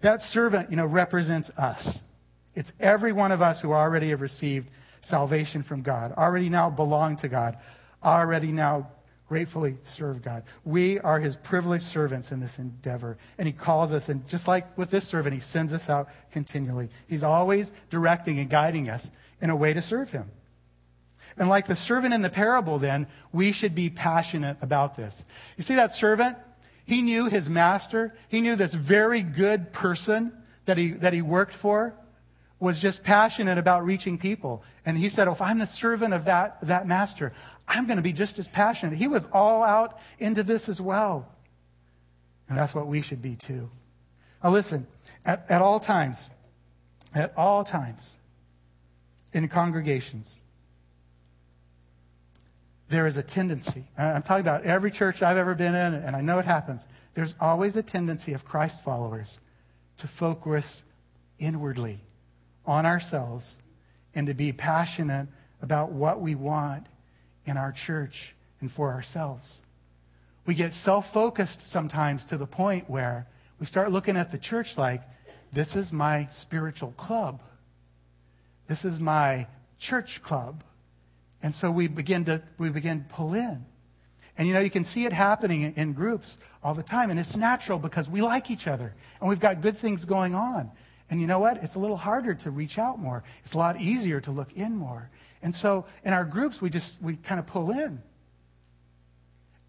[0.00, 2.00] That servant, you know, represents us.
[2.54, 4.68] It's every one of us who already have received
[5.00, 7.58] salvation from God, already now belong to God,
[8.02, 8.88] already now
[9.28, 10.42] gratefully serve God.
[10.64, 13.16] We are his privileged servants in this endeavor.
[13.38, 16.90] And he calls us, and just like with this servant, he sends us out continually.
[17.06, 19.08] He's always directing and guiding us
[19.40, 20.30] in a way to serve him.
[21.38, 25.24] And like the servant in the parable, then, we should be passionate about this.
[25.56, 26.36] You see that servant?
[26.84, 28.12] He knew his master.
[28.28, 30.32] He knew this very good person
[30.64, 31.94] that he, that he worked for
[32.60, 34.62] was just passionate about reaching people.
[34.84, 37.32] And he said, oh, if I'm the servant of that, that master,
[37.66, 38.96] I'm going to be just as passionate.
[38.96, 41.26] He was all out into this as well.
[42.48, 43.70] And that's what we should be too.
[44.44, 44.86] Now listen,
[45.24, 46.28] at, at all times,
[47.14, 48.16] at all times,
[49.32, 50.38] in congregations,
[52.88, 53.84] there is a tendency.
[53.96, 56.86] I'm talking about every church I've ever been in, and I know it happens.
[57.14, 59.38] There's always a tendency of Christ followers
[59.98, 60.82] to focus
[61.38, 62.00] inwardly
[62.66, 63.58] on ourselves
[64.14, 65.28] and to be passionate
[65.62, 66.86] about what we want
[67.46, 69.62] in our church and for ourselves.
[70.46, 73.26] We get self focused sometimes to the point where
[73.58, 75.02] we start looking at the church like,
[75.52, 77.42] this is my spiritual club.
[78.68, 79.46] This is my
[79.78, 80.62] church club.
[81.42, 83.64] And so we begin to, we begin to pull in.
[84.38, 87.10] And you know, you can see it happening in groups all the time.
[87.10, 90.70] And it's natural because we like each other and we've got good things going on.
[91.10, 91.58] And you know what?
[91.62, 93.24] It's a little harder to reach out more.
[93.44, 95.10] It's a lot easier to look in more.
[95.42, 98.00] And so in our groups, we just, we kind of pull in.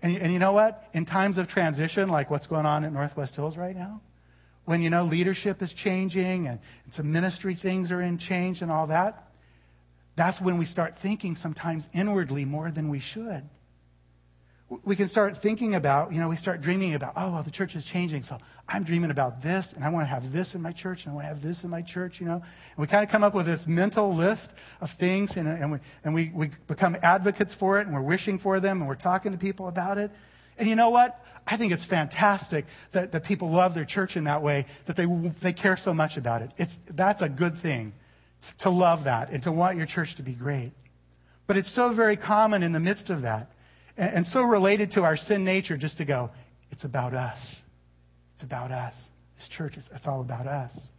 [0.04, 0.88] And, and you know what?
[0.94, 4.02] In times of transition, like what's going on at Northwest Hills right now,
[4.66, 6.60] when you know leadership is changing and
[6.92, 9.28] some ministry things are in change and all that,
[10.16, 13.50] that's when we start thinking sometimes inwardly more than we should
[14.86, 17.76] we can start thinking about, you know, we start dreaming about, oh, well, the church
[17.76, 18.38] is changing, so
[18.70, 21.16] I'm dreaming about this, and I want to have this in my church, and I
[21.16, 22.36] want to have this in my church, you know.
[22.36, 25.80] And we kind of come up with this mental list of things, and, and, we,
[26.06, 29.34] and we, we become advocates for it, and we're wishing for them, and we're talking
[29.34, 30.10] to people about it.
[30.58, 31.22] And you know what?
[31.46, 35.06] I think it's fantastic that, that people love their church in that way, that they,
[35.42, 36.52] they care so much about it.
[36.58, 37.92] It's, that's a good thing
[38.60, 40.72] to love that and to want your church to be great.
[41.46, 43.52] But it's so very common in the midst of that
[44.02, 46.32] and, so related to our sin nature just to go,
[46.72, 47.62] it's about us.
[48.34, 49.12] It's about us.
[49.38, 50.90] This church, is, it's all about us.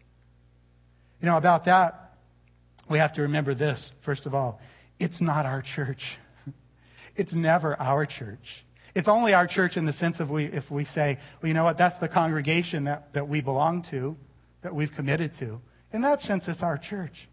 [1.21, 2.15] You know, about that,
[2.89, 4.61] we have to remember this, first of all.
[4.99, 6.17] It's not our church.
[7.15, 8.65] It's never our church.
[8.95, 11.65] It's only our church in the sense of we, if we say, well, you know
[11.65, 14.17] what, that's the congregation that, that we belong to,
[14.63, 15.61] that we've committed to.
[15.93, 17.29] In that sense, it's our church.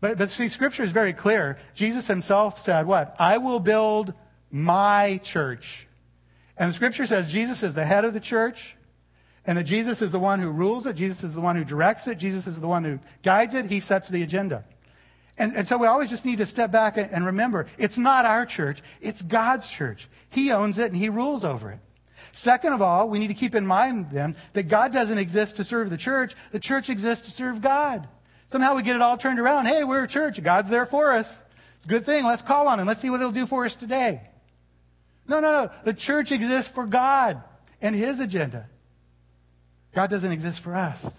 [0.00, 1.58] But, but see, Scripture is very clear.
[1.74, 3.14] Jesus himself said, what?
[3.20, 4.14] I will build
[4.54, 5.88] my church.
[6.56, 8.76] And the scripture says Jesus is the head of the church,
[9.44, 12.06] and that Jesus is the one who rules it, Jesus is the one who directs
[12.06, 14.64] it, Jesus is the one who guides it, he sets the agenda.
[15.36, 18.46] And, and so we always just need to step back and remember it's not our
[18.46, 20.08] church, it's God's church.
[20.30, 21.80] He owns it and he rules over it.
[22.30, 25.64] Second of all, we need to keep in mind then that God doesn't exist to
[25.64, 28.06] serve the church, the church exists to serve God.
[28.52, 29.66] Somehow we get it all turned around.
[29.66, 31.36] Hey, we're a church, God's there for us.
[31.74, 32.24] It's a good thing.
[32.24, 32.86] Let's call on him.
[32.86, 34.20] Let's see what he'll do for us today.
[35.26, 35.70] No, no, no.
[35.84, 37.42] The church exists for God
[37.80, 38.68] and His agenda.
[39.94, 41.12] God doesn't exist for us.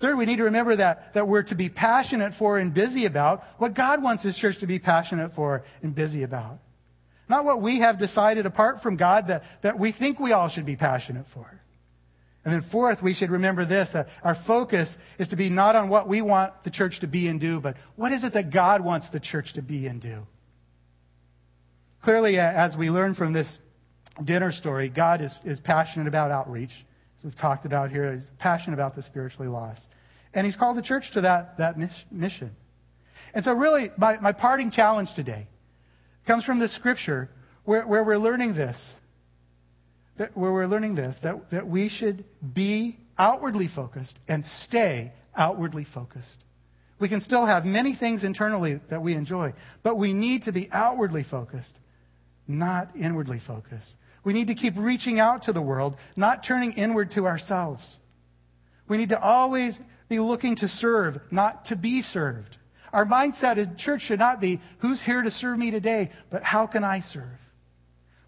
[0.00, 3.44] Third, we need to remember that, that we're to be passionate for and busy about
[3.58, 6.60] what God wants His church to be passionate for and busy about.
[7.28, 10.64] Not what we have decided apart from God that, that we think we all should
[10.64, 11.60] be passionate for.
[12.44, 15.88] And then fourth, we should remember this, that our focus is to be not on
[15.88, 18.80] what we want the church to be and do, but what is it that God
[18.80, 20.26] wants the church to be and do?
[22.08, 23.58] Clearly, uh, as we learn from this
[24.24, 26.86] dinner story, God is, is passionate about outreach,
[27.18, 28.10] as we've talked about here.
[28.10, 29.90] He's passionate about the spiritually lost.
[30.32, 31.76] And He's called the church to that, that
[32.10, 32.56] mission.
[33.34, 35.48] And so, really, my, my parting challenge today
[36.24, 37.28] comes from the scripture
[37.64, 38.94] where, where we're learning this.
[40.16, 45.84] That, where we're learning this, that, that we should be outwardly focused and stay outwardly
[45.84, 46.42] focused.
[47.00, 50.70] We can still have many things internally that we enjoy, but we need to be
[50.72, 51.80] outwardly focused
[52.48, 53.96] not inwardly focused.
[54.24, 57.98] We need to keep reaching out to the world, not turning inward to ourselves.
[58.88, 62.56] We need to always be looking to serve, not to be served.
[62.92, 66.66] Our mindset in church should not be, who's here to serve me today, but how
[66.66, 67.38] can I serve?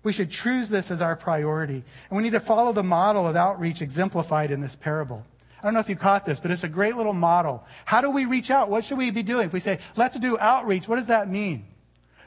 [0.02, 1.82] We should choose this as our priority.
[2.08, 5.24] And we need to follow the model of outreach exemplified in this parable.
[5.58, 7.64] I don't know if you caught this, but it's a great little model.
[7.84, 8.70] How do we reach out?
[8.70, 9.46] What should we be doing?
[9.46, 11.66] If we say, let's do outreach, what does that mean?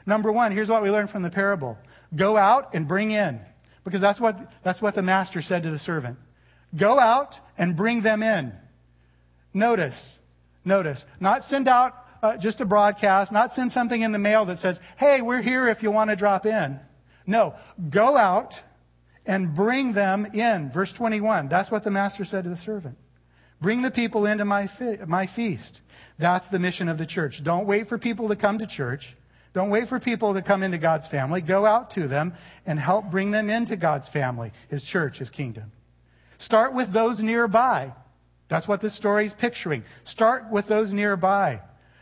[0.06, 1.78] Number one, here's what we learned from the parable
[2.14, 3.40] go out and bring in.
[3.84, 6.18] Because that's what, that's what the master said to the servant.
[6.74, 8.52] Go out and bring them in.
[9.52, 10.18] Notice,
[10.64, 14.58] notice, not send out uh, just a broadcast, not send something in the mail that
[14.58, 16.80] says, hey, we're here if you want to drop in.
[17.26, 17.54] No,
[17.90, 18.60] go out
[19.26, 20.70] and bring them in.
[20.70, 21.48] Verse 21.
[21.48, 22.96] That's what the master said to the servant.
[23.60, 24.68] Bring the people into my,
[25.06, 25.80] my feast.
[26.18, 27.44] That's the mission of the church.
[27.44, 29.16] Don't wait for people to come to church.
[29.54, 31.40] Don't wait for people to come into God's family.
[31.40, 32.34] Go out to them
[32.66, 35.70] and help bring them into God's family, His church, His kingdom.
[36.38, 37.92] Start with those nearby.
[38.48, 39.84] That's what this story is picturing.
[40.02, 41.60] Start with those nearby.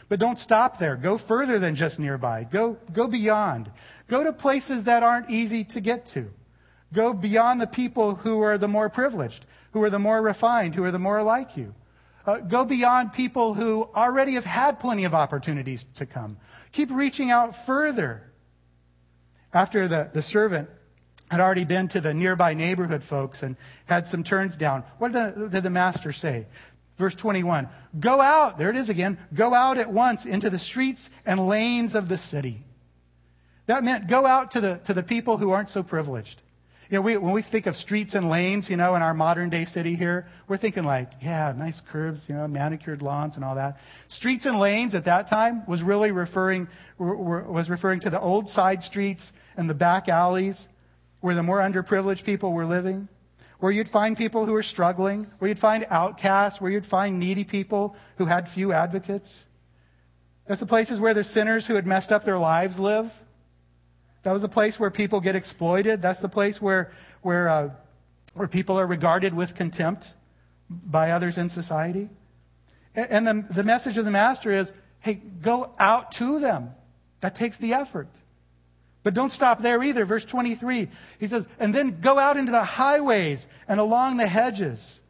[0.09, 0.97] But don't stop there.
[0.97, 2.45] Go further than just nearby.
[2.51, 3.71] Go, go beyond.
[4.09, 6.31] Go to places that aren't easy to get to.
[6.93, 10.85] Go beyond the people who are the more privileged, who are the more refined, who
[10.85, 11.75] are the more like you.
[12.27, 16.37] Uh, go beyond people who already have had plenty of opportunities to come.
[16.72, 18.32] Keep reaching out further.
[19.52, 20.68] After the, the servant
[21.30, 23.56] had already been to the nearby neighborhood folks and
[23.87, 26.46] had some turns down, what did the, did the master say?
[26.96, 27.68] Verse 21
[28.00, 31.94] Go out, there it is again, go out at once into the streets and lanes
[31.94, 32.64] of the city.
[33.66, 36.41] That meant go out to the, to the people who aren't so privileged.
[36.92, 39.48] You know, we, when we think of streets and lanes, you know, in our modern
[39.48, 43.55] day city here, we're thinking like, yeah, nice curves, you know, manicured lawns and all
[43.55, 43.81] that.
[44.09, 48.85] Streets and lanes at that time was really referring, was referring to the old side
[48.85, 50.68] streets and the back alleys
[51.20, 53.09] where the more underprivileged people were living,
[53.59, 57.44] where you'd find people who were struggling, where you'd find outcasts, where you'd find needy
[57.44, 59.46] people who had few advocates.
[60.46, 63.18] That's the places where the sinners who had messed up their lives live.
[64.22, 66.00] That was a place where people get exploited.
[66.00, 67.70] That's the place where, where, uh,
[68.35, 70.14] where people are regarded with contempt
[70.70, 72.08] by others in society.
[72.94, 76.70] And the, the message of the Master is hey, go out to them.
[77.20, 78.08] That takes the effort.
[79.02, 80.04] But don't stop there either.
[80.04, 85.00] Verse 23, he says, and then go out into the highways and along the hedges.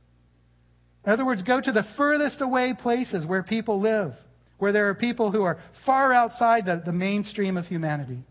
[1.05, 4.17] In other words, go to the furthest away places where people live,
[4.57, 8.23] where there are people who are far outside the, the mainstream of humanity.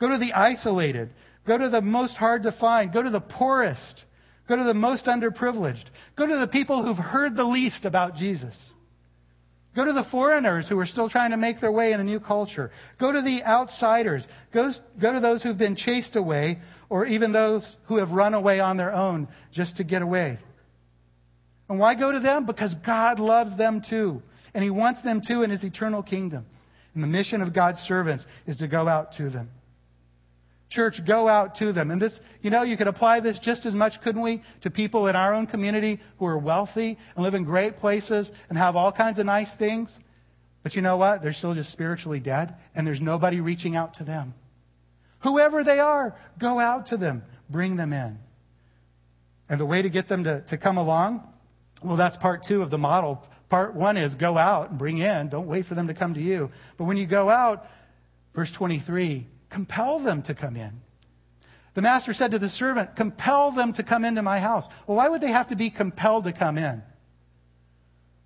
[0.00, 1.10] Go to the isolated.
[1.44, 2.92] Go to the most hard to find.
[2.92, 4.06] Go to the poorest.
[4.48, 5.84] Go to the most underprivileged.
[6.16, 8.74] Go to the people who've heard the least about Jesus.
[9.76, 12.18] Go to the foreigners who are still trying to make their way in a new
[12.18, 12.72] culture.
[12.98, 14.26] Go to the outsiders.
[14.50, 16.58] Go, go to those who've been chased away,
[16.88, 20.38] or even those who have run away on their own just to get away.
[21.68, 22.46] And why go to them?
[22.46, 24.22] Because God loves them too.
[24.54, 26.46] And He wants them too in His eternal kingdom.
[26.94, 29.50] And the mission of God's servants is to go out to them.
[30.70, 31.90] Church, go out to them.
[31.90, 35.08] And this, you know, you could apply this just as much, couldn't we, to people
[35.08, 38.92] in our own community who are wealthy and live in great places and have all
[38.92, 39.98] kinds of nice things.
[40.62, 41.22] But you know what?
[41.22, 44.34] They're still just spiritually dead, and there's nobody reaching out to them.
[45.20, 48.18] Whoever they are, go out to them, bring them in.
[49.48, 51.26] And the way to get them to, to come along,
[51.82, 53.26] well, that's part two of the model.
[53.48, 55.30] Part one is go out and bring in.
[55.30, 56.52] Don't wait for them to come to you.
[56.76, 57.68] But when you go out,
[58.34, 60.80] verse 23, compel them to come in.
[61.74, 64.66] The master said to the servant, Compel them to come into my house.
[64.86, 66.82] Well, why would they have to be compelled to come in?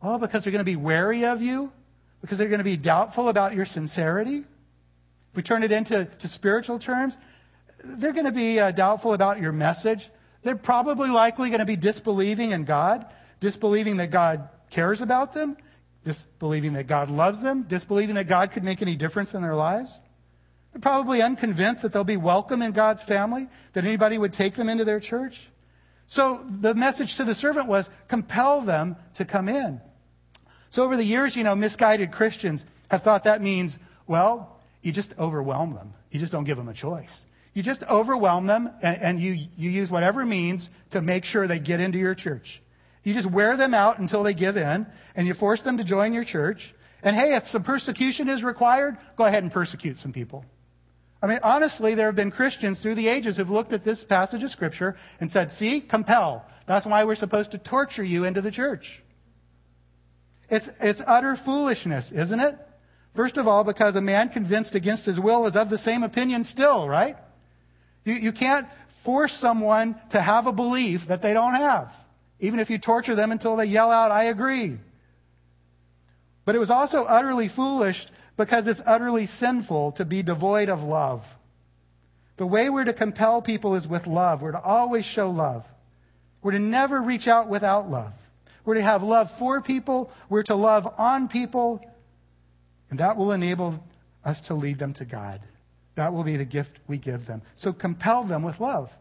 [0.02, 1.72] Well, because they're going to be wary of you,
[2.20, 4.37] because they're going to be doubtful about your sincerity.
[4.37, 7.18] If we turn it into to spiritual terms,
[7.82, 10.10] they're going to be uh, doubtful about your message.
[10.42, 13.06] They're probably likely going to be disbelieving in God,
[13.40, 15.56] disbelieving that God cares about them,
[16.04, 20.00] disbelieving that God loves them, disbelieving that God could make any difference in their lives.
[20.74, 24.68] They're probably unconvinced that they'll be welcome in God's family, that anybody would take them
[24.68, 25.48] into their church.
[26.06, 29.80] So the message to the servant was compel them to come in.
[30.70, 35.14] So over the years, you know, misguided Christians have thought that means, well, you just
[35.16, 35.94] overwhelm them.
[36.10, 37.24] You just don't give them a choice.
[37.52, 41.60] You just overwhelm them and, and you, you use whatever means to make sure they
[41.60, 42.60] get into your church.
[43.04, 46.12] You just wear them out until they give in and you force them to join
[46.12, 46.74] your church.
[47.00, 50.44] And hey, if some persecution is required, go ahead and persecute some people.
[51.24, 54.42] I mean, honestly, there have been Christians through the ages who've looked at this passage
[54.42, 56.44] of Scripture and said, see, compel.
[56.66, 59.02] That's why we're supposed to torture you into the church.
[60.50, 62.58] It's, it's utter foolishness, isn't it?
[63.14, 66.44] First of all, because a man convinced against his will is of the same opinion
[66.44, 67.16] still, right?
[68.04, 72.04] You, you can't force someone to have a belief that they don't have,
[72.38, 74.76] even if you torture them until they yell out, I agree.
[76.44, 81.36] But it was also utterly foolish because it's utterly sinful to be devoid of love.
[82.36, 84.42] The way we're to compel people is with love.
[84.42, 85.66] We're to always show love.
[86.42, 88.12] We're to never reach out without love.
[88.64, 90.10] We're to have love for people.
[90.28, 91.84] We're to love on people.
[92.90, 93.84] And that will enable
[94.24, 95.40] us to lead them to God.
[95.94, 97.42] That will be the gift we give them.
[97.54, 98.96] So compel them with love.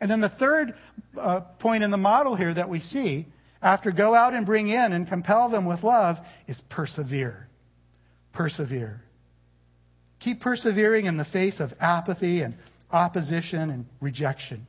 [0.00, 0.74] And then the third
[1.18, 3.26] uh, point in the model here that we see
[3.60, 7.45] after go out and bring in and compel them with love is persevere
[8.36, 9.00] persevere.
[10.18, 12.54] Keep persevering in the face of apathy and
[12.92, 14.66] opposition and rejection.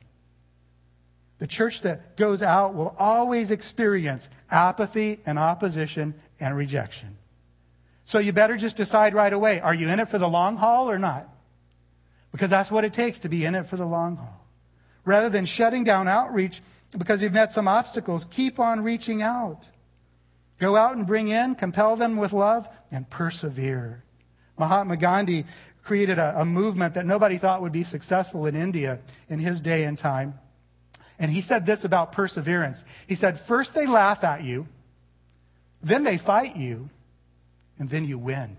[1.38, 7.18] The church that goes out will always experience apathy and opposition and rejection.
[8.06, 10.90] So you better just decide right away are you in it for the long haul
[10.90, 11.28] or not?
[12.32, 14.46] Because that's what it takes to be in it for the long haul.
[15.04, 16.62] Rather than shutting down outreach
[16.96, 19.68] because you've met some obstacles, keep on reaching out.
[20.58, 24.02] Go out and bring in, compel them with love, and persevere.
[24.58, 25.44] Mahatma Gandhi
[25.82, 28.98] created a, a, movement that nobody thought would be successful in India
[29.28, 30.38] in his day and time.
[31.18, 32.84] And he said this about perseverance.
[33.06, 34.66] He said, First they laugh at you,
[35.82, 36.90] then they fight you,
[37.78, 38.56] and then you win.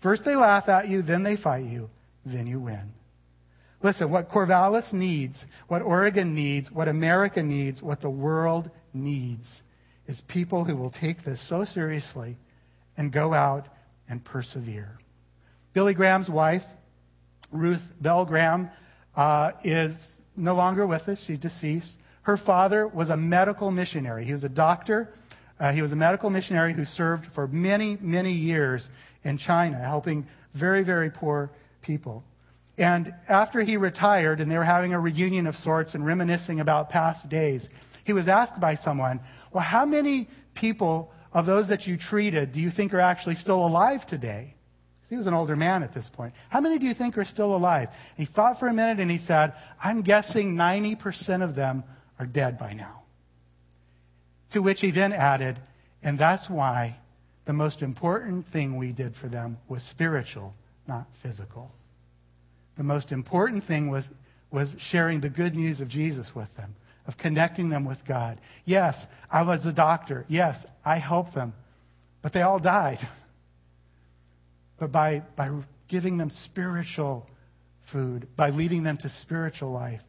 [0.00, 1.90] First they laugh at you, then they fight you,
[2.24, 2.92] then you win.
[3.82, 9.62] Listen, what Corvallis needs, what Oregon needs, what America needs, what the world needs
[10.08, 12.36] is people who will take this so seriously
[12.96, 13.68] and go out
[14.08, 14.98] and persevere.
[15.74, 16.64] Billy Graham's wife,
[17.52, 18.70] Ruth Bell Graham,
[19.14, 21.22] uh, is no longer with us.
[21.22, 21.98] She's deceased.
[22.22, 24.24] Her father was a medical missionary.
[24.24, 25.12] He was a doctor.
[25.60, 28.90] Uh, he was a medical missionary who served for many, many years
[29.24, 31.50] in China, helping very, very poor
[31.82, 32.24] people.
[32.78, 36.90] And after he retired and they were having a reunion of sorts and reminiscing about
[36.90, 37.68] past days,
[38.04, 39.20] he was asked by someone,
[39.52, 43.64] Well, how many people of those that you treated do you think are actually still
[43.64, 44.54] alive today?
[45.00, 46.34] Because He was an older man at this point.
[46.48, 47.88] How many do you think are still alive?
[48.16, 51.84] He thought for a minute and he said, I'm guessing 90% of them
[52.18, 53.02] are dead by now.
[54.50, 55.58] To which he then added,
[56.02, 56.96] and that's why
[57.44, 60.54] the most important thing we did for them was spiritual,
[60.86, 61.70] not physical.
[62.76, 64.08] The most important thing was,
[64.50, 66.74] was sharing the good news of Jesus with them,
[67.08, 68.38] of connecting them with God.
[68.66, 70.26] Yes, I was a doctor.
[70.28, 71.54] Yes, I helped them.
[72.20, 73.00] But they all died.
[74.76, 75.50] But by, by
[75.88, 77.26] giving them spiritual
[77.80, 80.04] food, by leading them to spiritual life,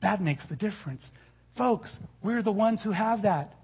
[0.00, 1.12] that makes the difference.
[1.54, 3.54] Folks, we're the ones who have that.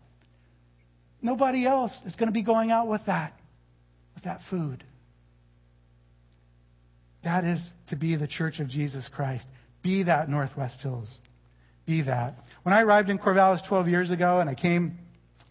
[1.20, 3.36] Nobody else is going to be going out with that,
[4.14, 4.84] with that food.
[7.22, 9.48] That is to be the church of Jesus Christ.
[9.82, 11.18] Be that Northwest Hills.
[11.84, 12.38] Be that.
[12.68, 14.98] When I arrived in Corvallis 12 years ago and I came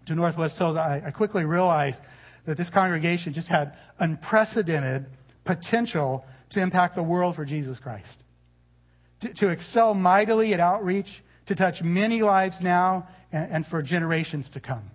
[0.05, 2.03] to Northwest Hills, I, I quickly realized
[2.45, 5.07] that this congregation just had unprecedented
[5.43, 8.23] potential to impact the world for Jesus Christ.
[9.21, 14.51] To, to excel mightily at outreach, to touch many lives now and, and for generations
[14.51, 14.91] to come.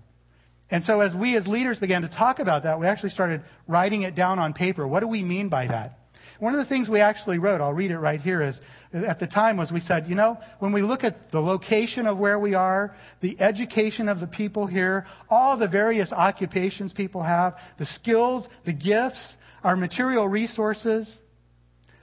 [0.70, 4.03] And so, as we as leaders began to talk about that, we actually started writing
[4.03, 4.87] it down on paper.
[4.87, 5.99] What do we mean by that?
[6.43, 8.61] One of the things we actually wrote, I'll read it right here, is
[8.93, 12.18] at the time was we said, you know, when we look at the location of
[12.18, 17.62] where we are, the education of the people here, all the various occupations people have,
[17.76, 21.22] the skills, the gifts, our material resources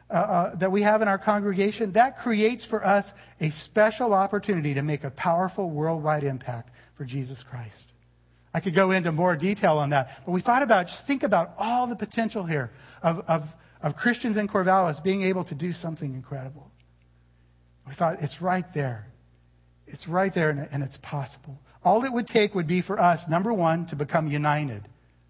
[0.09, 3.11] uh, uh, that we have in our congregation, that creates for us
[3.41, 7.91] a special opportunity to make a powerful worldwide impact for Jesus Christ.
[8.53, 11.55] I could go into more detail on that, but we thought about, just think about
[11.57, 12.71] all the potential here
[13.03, 16.71] of, of, of Christians in Corvallis being able to do something incredible.
[17.87, 19.07] We thought, it's right there.
[19.87, 21.59] It's right there, and, it's possible.
[21.83, 24.83] All it would take would be for us, number one, to become united.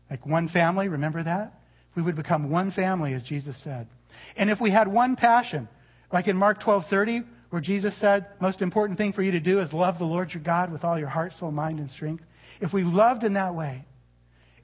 [0.10, 1.62] Like one family, remember that?
[1.96, 3.88] We would become one family, as Jesus said.
[4.36, 5.70] And if we had one passion,
[6.12, 9.60] like in Mark 12 30, where Jesus said, most important thing for you to do
[9.60, 12.26] is love the Lord your God with all your heart, soul, mind, and strength
[12.60, 13.86] if we loved in that way,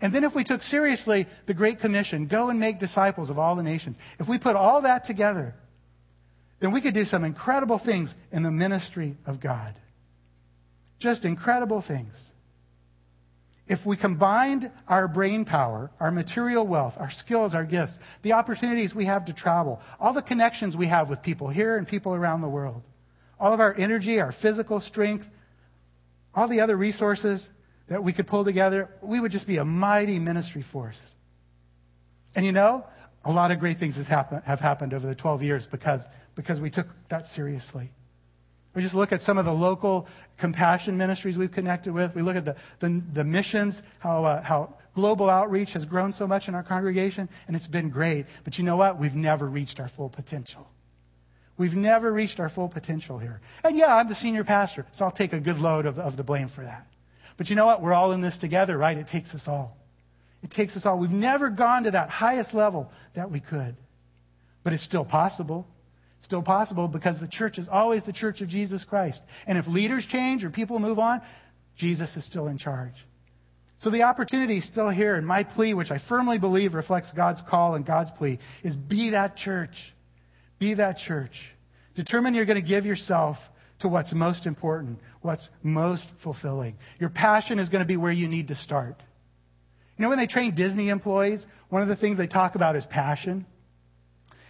[0.02, 3.56] and then if we took seriously the Great Commission, go and make disciples of all
[3.56, 5.56] the nations, if we put all that together,
[6.60, 9.76] then we could do some incredible things in the ministry of God.
[11.00, 12.32] Just incredible things.
[13.68, 18.94] If we combined our brain power, our material wealth, our skills, our gifts, the opportunities
[18.94, 22.42] we have to travel, all the connections we have with people here and people around
[22.42, 22.84] the world,
[23.40, 25.30] all of our energy, our physical strength,
[26.36, 27.50] all the other resources
[27.88, 31.16] that we could pull together, we would just be a mighty ministry force.
[32.36, 32.86] And you know,
[33.24, 36.62] a lot of great things have happened, have happened over the 12 years because, because
[36.62, 37.92] we took that seriously.
[38.74, 40.08] We just look at some of the local
[40.38, 42.14] compassion ministries we've connected with.
[42.14, 46.28] We look at the, the, the missions, how, uh, how global outreach has grown so
[46.28, 48.26] much in our congregation, and it's been great.
[48.44, 49.00] But you know what?
[49.00, 50.68] We've never reached our full potential.
[51.58, 53.40] We've never reached our full potential here.
[53.64, 56.24] And yeah, I'm the senior pastor, so I'll take a good load of, of the
[56.24, 56.86] blame for that.
[57.38, 57.82] But you know what?
[57.82, 58.98] We're all in this together, right?
[58.98, 59.78] It takes us all.
[60.44, 60.98] It takes us all.
[60.98, 63.76] We've never gone to that highest level that we could.
[64.64, 65.68] But it's still possible.
[66.18, 69.22] It's still possible because the church is always the church of Jesus Christ.
[69.48, 71.22] And if leaders change or people move on,
[71.76, 73.06] Jesus is still in charge.
[73.78, 75.16] So the opportunity is still here.
[75.16, 79.10] And my plea, which I firmly believe reflects God's call and God's plea, is be
[79.10, 79.94] that church.
[80.58, 81.52] Be that church.
[81.96, 83.50] Determine you're going to give yourself
[83.80, 86.78] to what's most important, what's most fulfilling.
[87.00, 89.02] Your passion is going to be where you need to start.
[89.98, 92.86] You know, when they train Disney employees, one of the things they talk about is
[92.86, 93.46] passion.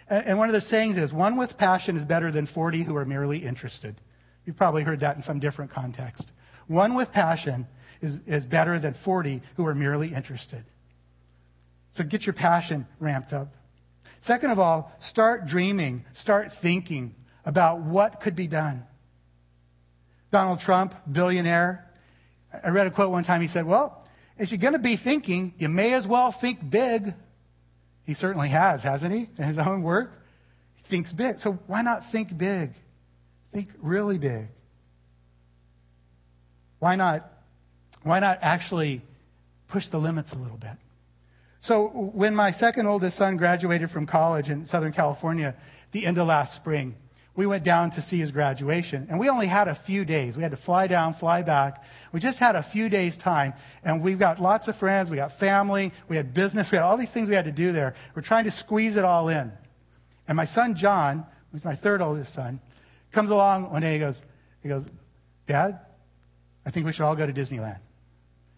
[0.08, 3.06] And one of their sayings is, one with passion is better than 40 who are
[3.06, 4.00] merely interested.
[4.46, 6.32] You've probably heard that in some different context.
[6.68, 7.68] One with passion
[8.02, 10.64] is, is better than 40 who are merely interested.
[11.92, 13.56] So get your passion ramped up.
[14.20, 17.16] Second of all, start dreaming, start thinking
[17.46, 18.84] about what could be done.
[20.32, 21.90] Donald Trump, billionaire.
[22.64, 23.42] I read a quote one time.
[23.42, 24.06] He said, Well,
[24.38, 27.14] if you're going to be thinking, you may as well think big.
[28.04, 30.12] He certainly has, hasn't he, in his own work?
[30.76, 31.40] He thinks big.
[31.40, 32.74] So why not think big?
[33.52, 34.48] Think really big.
[36.80, 37.32] Why not
[38.04, 39.02] why not actually
[39.68, 40.78] push the limits a little bit?
[41.60, 45.56] So when my second oldest son graduated from college in Southern California,
[45.94, 46.96] the end of last spring,
[47.36, 49.08] we went down to see his graduation.
[49.10, 50.38] And we only had a few days.
[50.38, 51.84] We had to fly down, fly back.
[52.14, 53.54] We just had a few days' time.
[53.84, 55.10] And we've got lots of friends.
[55.10, 55.92] We got family.
[56.08, 56.72] We had business.
[56.72, 57.94] We had all these things we had to do there.
[58.16, 59.52] We're trying to squeeze it all in.
[60.28, 62.62] And my son, John, who's my third oldest son,
[63.12, 63.94] comes along one day.
[63.94, 64.24] He goes,
[64.64, 64.90] he goes,
[65.46, 65.80] Dad,
[66.66, 67.80] I think we should all go to Disneyland.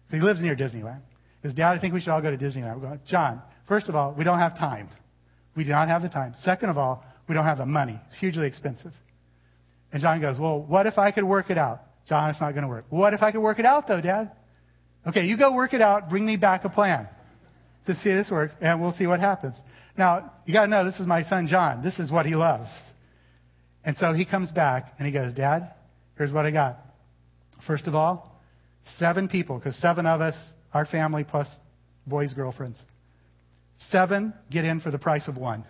[0.08, 1.02] So he lives near Disneyland.
[1.42, 2.76] He goes, Dad, I think we should all go to Disneyland.
[2.76, 4.88] We're going, John, first of all, we don't have time.
[5.56, 6.34] We do not have the time.
[6.34, 7.98] Second of all, we don't have the money.
[8.08, 8.94] It's hugely expensive.
[9.92, 11.82] And John goes, Well, what if I could work it out?
[12.06, 12.86] John, it's not going to work.
[12.88, 14.32] What if I could work it out, though, Dad?
[15.06, 16.08] Okay, you go work it out.
[16.08, 17.06] Bring me back a plan
[17.86, 19.62] to see if this works, and we'll see what happens.
[19.96, 21.82] Now, you got to know this is my son, John.
[21.82, 22.82] This is what he loves.
[23.84, 25.72] And so he comes back and he goes, Dad,
[26.16, 26.78] here's what I got.
[27.58, 28.40] First of all,
[28.82, 31.58] seven people, because seven of us, our family plus
[32.06, 32.84] boys' girlfriends,
[33.76, 35.64] seven get in for the price of one.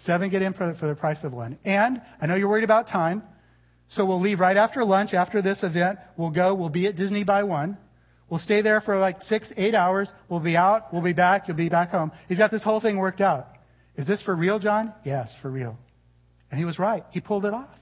[0.00, 1.58] Seven get in for, the price of one.
[1.62, 3.22] And I know you're worried about time,
[3.86, 5.98] so we'll leave right after lunch, after this event.
[6.16, 7.76] We'll go, we'll be at Disney by one.
[8.30, 10.14] We'll stay there for like six, eight hours.
[10.30, 12.12] We'll be out, we'll be back, you'll be back home.
[12.28, 13.56] He's got this whole thing worked out.
[13.94, 14.94] Is this for real, John?
[15.04, 15.78] Yes, for real.
[16.50, 17.04] And he was right.
[17.10, 17.78] He pulled it off.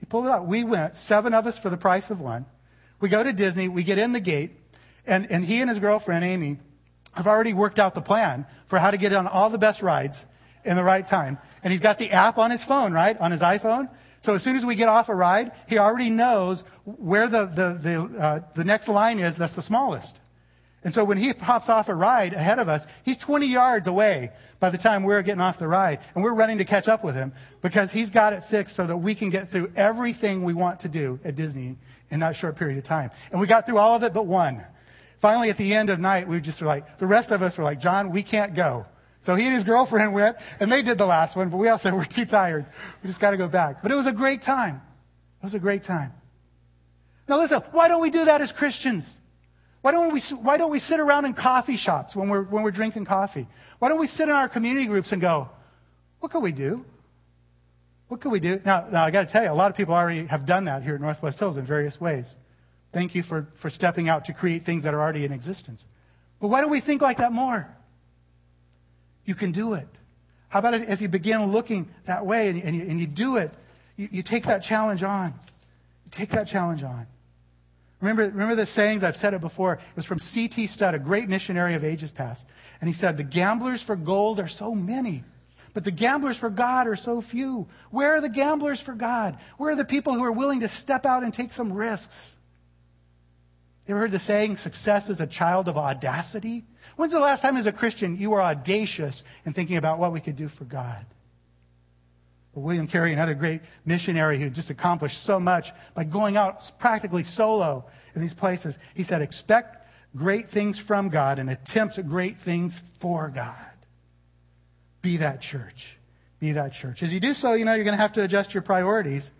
[0.00, 0.44] He pulled it off.
[0.46, 2.44] We went, seven of us for the price of one.
[2.98, 4.50] We go to Disney, we get in the gate,
[5.06, 6.58] and, and he and his girlfriend, Amy,
[7.12, 10.26] have already worked out the plan for how to get on all the best rides
[10.64, 11.38] in the right time.
[11.62, 13.18] And he's got the app on his phone, right?
[13.18, 13.88] On his iPhone.
[14.20, 17.78] So as soon as we get off a ride, he already knows where the, the,
[17.80, 20.20] the, uh, the next line is that's the smallest.
[20.82, 24.30] And so when he pops off a ride ahead of us, he's 20 yards away
[24.60, 26.00] by the time we're getting off the ride.
[26.14, 28.96] And we're running to catch up with him because he's got it fixed so that
[28.96, 31.76] we can get through everything we want to do at Disney
[32.10, 33.10] in that short period of time.
[33.30, 34.62] And we got through all of it but one.
[35.18, 37.64] Finally, at the end of night, we just were like, the rest of us were
[37.64, 38.86] like, John, we can't go.
[39.22, 41.78] So he and his girlfriend went, and they did the last one, but we all
[41.78, 42.64] said, we're too tired.
[43.02, 43.82] We just got to go back.
[43.82, 44.80] But it was a great time.
[45.40, 46.12] It was a great time.
[47.28, 49.18] Now listen, why don't we do that as Christians?
[49.82, 52.70] Why don't we, why don't we sit around in coffee shops when we're, when we're
[52.70, 53.46] drinking coffee?
[53.78, 55.48] Why don't we sit in our community groups and go,
[56.20, 56.84] what can we do?
[58.08, 58.60] What can we do?
[58.64, 60.82] Now, now I got to tell you, a lot of people already have done that
[60.82, 62.36] here at Northwest Hills in various ways.
[62.92, 65.86] Thank you for, for stepping out to create things that are already in existence.
[66.40, 67.68] But why don't we think like that more?
[69.30, 69.86] You can do it.
[70.48, 73.54] How about if you begin looking that way and, and, you, and you, do it?
[73.94, 75.28] You, you take that challenge on.
[76.04, 77.06] You take that challenge on.
[78.00, 79.04] Remember, remember the sayings?
[79.04, 79.74] I've said it before.
[79.74, 80.66] It was from C.T.
[80.66, 82.44] Studd, a great missionary of ages past.
[82.80, 85.22] And he said, The gamblers for gold are so many,
[85.74, 87.68] but the gamblers for God are so few.
[87.92, 89.38] Where are the gamblers for God?
[89.58, 92.34] Where are the people who are willing to step out and take some risks?
[93.90, 96.62] You ever heard the saying, success is a child of audacity?
[96.94, 100.20] When's the last time as a Christian you were audacious in thinking about what we
[100.20, 101.04] could do for God?
[102.54, 107.24] Well, William Carey, another great missionary who just accomplished so much by going out practically
[107.24, 107.84] solo
[108.14, 109.84] in these places, he said, expect
[110.14, 113.56] great things from God and attempt great things for God.
[115.02, 115.98] Be that church.
[116.38, 117.02] Be that church.
[117.02, 119.32] As you do so, you know, you're going to have to adjust your priorities.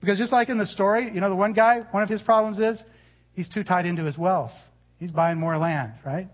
[0.00, 2.58] Because just like in the story, you know, the one guy, one of his problems
[2.58, 2.82] is
[3.34, 4.70] he's too tied into his wealth.
[4.98, 6.28] He's buying more land, right?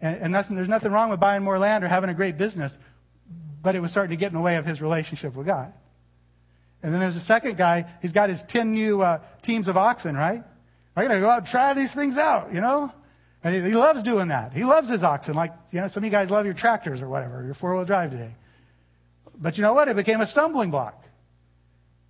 [0.00, 2.78] And, and there's nothing wrong with buying more land or having a great business,
[3.62, 5.72] but it was starting to get in the way of his relationship with God.
[6.82, 10.16] And then there's a second guy, he's got his 10 new uh, teams of oxen,
[10.16, 10.42] right?
[10.96, 12.92] I'm going to go out and try these things out, you know?
[13.42, 14.52] And he, he, loves doing that.
[14.52, 17.08] He loves his oxen, like, you know, some of you guys love your tractors or
[17.08, 18.34] whatever, your four wheel drive today.
[19.36, 19.88] But you know what?
[19.88, 21.04] It became a stumbling block.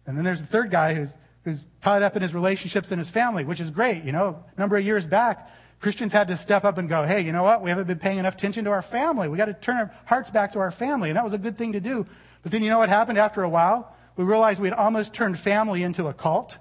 [0.07, 1.11] And then there's the third guy who's,
[1.49, 4.05] who's tied up in his relationships and his family, which is great.
[4.05, 7.21] You know, a number of years back, Christians had to step up and go, hey,
[7.21, 7.63] you know what?
[7.63, 9.29] We haven't been paying enough attention to our family.
[9.29, 11.09] We got to turn our hearts back to our family.
[11.09, 12.07] And that was a good thing to do.
[12.43, 13.95] But then you know what happened after a while?
[14.17, 16.59] We realized we had almost turned family into a cult.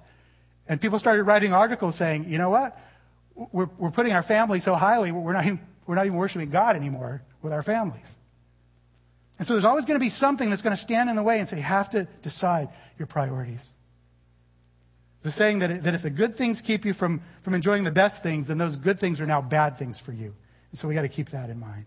[0.67, 2.79] And people started writing articles saying, you know what?
[3.35, 6.75] We're, we're putting our family so highly, we're not, even, we're not even worshiping God
[6.75, 8.15] anymore with our families.
[9.37, 11.39] And so there's always going to be something that's going to stand in the way
[11.39, 13.73] and say, you have to decide your priorities.
[15.27, 18.23] The saying that, that if the good things keep you from, from enjoying the best
[18.23, 20.33] things, then those good things are now bad things for you.
[20.71, 21.83] And so we got to keep that in mind.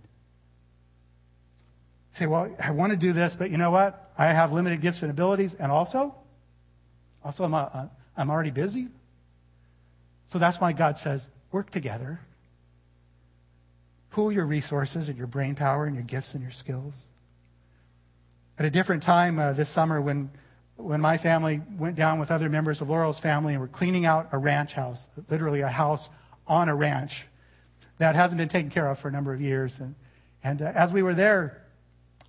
[2.13, 4.13] Say, well, I want to do this, but you know what?
[4.19, 6.15] I have limited gifts and abilities, and also,
[7.25, 8.89] also I'm, a, I'm already busy.
[10.31, 12.21] So that's why God says, work together.
[14.11, 17.05] Pool your resources and your brain power and your gifts and your skills.
[18.59, 20.29] At a different time uh, this summer, when
[20.83, 24.29] when my family went down with other members of Laurel's family and were cleaning out
[24.33, 26.09] a ranch house, literally a house
[26.47, 27.27] on a ranch
[27.99, 29.79] that hasn't been taken care of for a number of years.
[29.79, 29.95] And,
[30.43, 31.63] and uh, as we were there,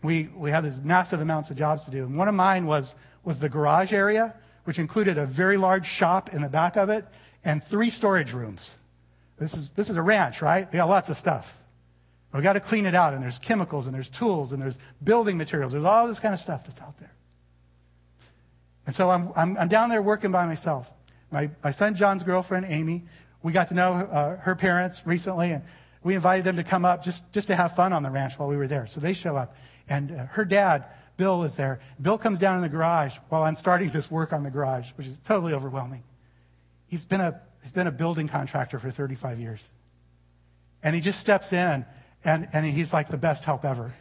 [0.04, 2.04] we, we had these massive amounts of jobs to do.
[2.04, 4.34] And one of mine was, was the garage area,
[4.66, 7.06] which included a very large shop in the back of it
[7.44, 8.76] and three storage rooms.
[9.38, 10.70] This is, this is a ranch, right?
[10.72, 11.58] They got lots of stuff.
[12.34, 15.38] We've got to clean it out, and there's chemicals, and there's tools, and there's building
[15.38, 15.74] materials.
[15.74, 17.12] There's all this kind of stuff that's out there.
[18.86, 20.92] And so I'm, I'm, I'm down there working by myself.
[21.32, 23.04] My, my son John's girlfriend, Amy,
[23.44, 25.64] we got to know uh, her parents recently, and
[26.04, 28.50] we invited them to come up just, just to have fun on the ranch while
[28.50, 28.88] we were there.
[28.88, 29.56] So they show up.
[29.88, 30.86] And uh, her dad,
[31.18, 31.80] Bill, is there.
[32.02, 35.08] Bill comes down in the garage while I'm starting this work on the garage, which
[35.08, 36.04] is totally overwhelming.
[36.88, 39.62] He's been a, he's been a building contractor for 35 years.
[40.84, 41.86] And he just steps in,
[42.24, 43.94] and, and he's like the best help ever.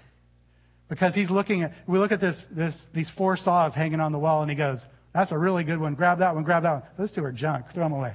[0.91, 4.19] Because he's looking at, we look at this, this, these four saws hanging on the
[4.19, 5.95] wall, and he goes, That's a really good one.
[5.95, 6.83] Grab that one, grab that one.
[6.99, 7.71] Those two are junk.
[7.71, 8.13] Throw them away.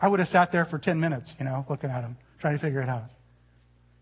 [0.00, 2.58] I would have sat there for 10 minutes, you know, looking at them, trying to
[2.58, 3.10] figure it out.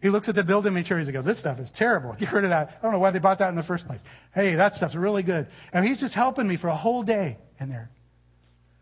[0.02, 2.12] He looks at the building materials and goes, This stuff is terrible.
[2.12, 2.76] Get rid of that.
[2.78, 4.04] I don't know why they bought that in the first place.
[4.34, 5.46] Hey, that stuff's really good.
[5.72, 7.90] And he's just helping me for a whole day in there.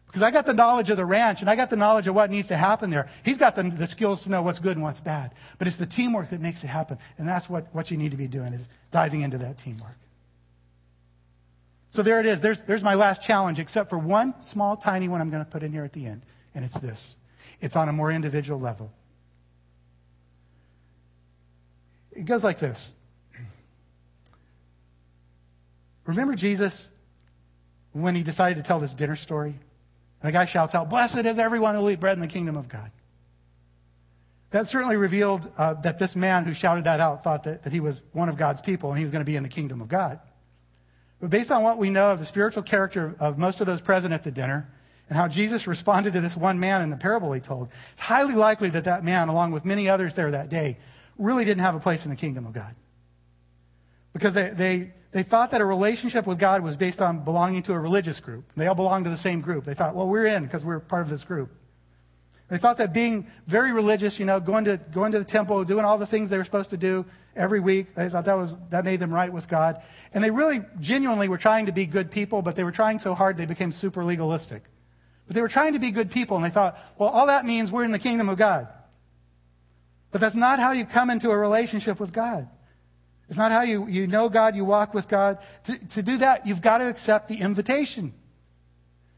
[0.09, 2.31] Because I got the knowledge of the ranch and I got the knowledge of what
[2.31, 3.09] needs to happen there.
[3.25, 5.33] He's got the, the skills to know what's good and what's bad.
[5.59, 6.99] But it's the teamwork that makes it happen.
[7.17, 9.97] And that's what, what you need to be doing is diving into that teamwork.
[11.91, 12.41] So there it is.
[12.41, 15.63] There's, there's my last challenge, except for one small, tiny one I'm going to put
[15.63, 16.23] in here at the end.
[16.55, 17.17] And it's this
[17.61, 18.93] it's on a more individual level.
[22.13, 22.95] It goes like this.
[26.05, 26.91] Remember Jesus
[27.93, 29.51] when he decided to tell this dinner story?
[29.51, 32.57] And the guy shouts out, Blessed is everyone who will eat bread in the kingdom
[32.57, 32.91] of God.
[34.53, 37.81] That certainly revealed uh, that this man who shouted that out thought that, that he
[37.81, 39.89] was one of God's people and he was going to be in the kingdom of
[39.89, 40.21] God.
[41.21, 44.13] But based on what we know of the spiritual character of most of those present
[44.13, 44.71] at the dinner
[45.09, 48.35] and how Jesus responded to this one man in the parable he told, it's highly
[48.35, 50.77] likely that that man, along with many others there that day,
[51.17, 52.75] really didn't have a place in the kingdom of God.
[54.13, 57.73] Because they, they, they thought that a relationship with God was based on belonging to
[57.73, 58.53] a religious group.
[58.55, 59.65] They all belonged to the same group.
[59.65, 61.51] They thought, well, we're in because we're part of this group.
[62.53, 65.87] They thought that being very religious, you know, going to, going to the temple, doing
[65.87, 68.85] all the things they were supposed to do every week, they thought that, was, that
[68.85, 69.81] made them right with God.
[70.13, 73.15] And they really genuinely were trying to be good people, but they were trying so
[73.15, 74.65] hard they became super legalistic.
[75.27, 77.73] But they were trying to be good people, and they thought, well, all that means
[77.73, 78.69] we're in the kingdom of God.
[80.11, 82.51] But that's not how you come into a relationship with God.
[83.31, 85.39] It's not how you, you know God, you walk with God.
[85.65, 88.13] To, to do that, you've got to accept the invitation.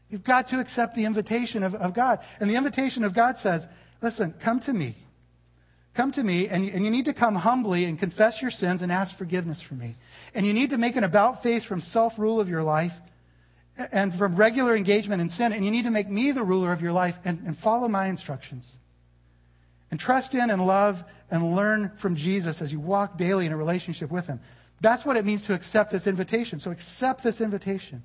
[0.09, 2.19] You've got to accept the invitation of, of God.
[2.39, 3.67] And the invitation of God says,
[4.01, 4.95] listen, come to me.
[5.95, 8.91] Come to me, and, and you need to come humbly and confess your sins and
[8.91, 9.95] ask forgiveness from me.
[10.33, 12.99] And you need to make an about face from self rule of your life
[13.93, 15.53] and from regular engagement in sin.
[15.53, 18.07] And you need to make me the ruler of your life and, and follow my
[18.07, 18.77] instructions
[19.89, 23.57] and trust in and love and learn from Jesus as you walk daily in a
[23.57, 24.41] relationship with Him.
[24.81, 26.59] That's what it means to accept this invitation.
[26.59, 28.03] So accept this invitation.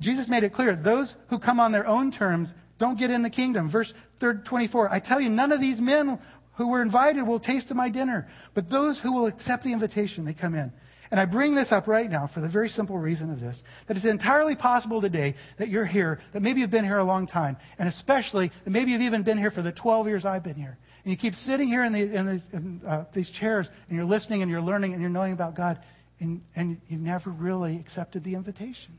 [0.00, 3.30] Jesus made it clear those who come on their own terms don't get in the
[3.30, 3.68] kingdom.
[3.68, 6.18] Verse 24 I tell you, none of these men
[6.54, 10.24] who were invited will taste of my dinner, but those who will accept the invitation,
[10.24, 10.72] they come in.
[11.10, 13.96] And I bring this up right now for the very simple reason of this that
[13.96, 17.56] it's entirely possible today that you're here, that maybe you've been here a long time,
[17.78, 20.78] and especially that maybe you've even been here for the 12 years I've been here.
[21.04, 24.04] And you keep sitting here in, the, in, these, in uh, these, chairs, and you're
[24.04, 25.78] listening, and you're learning, and you're knowing about God,
[26.20, 28.98] and, and you've never really accepted the invitation.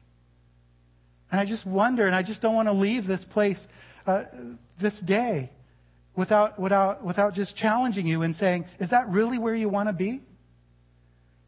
[1.31, 3.67] And I just wonder, and I just don't want to leave this place
[4.07, 4.23] uh,
[4.77, 5.51] this day
[6.15, 9.93] without, without, without just challenging you and saying, is that really where you want to
[9.93, 10.21] be?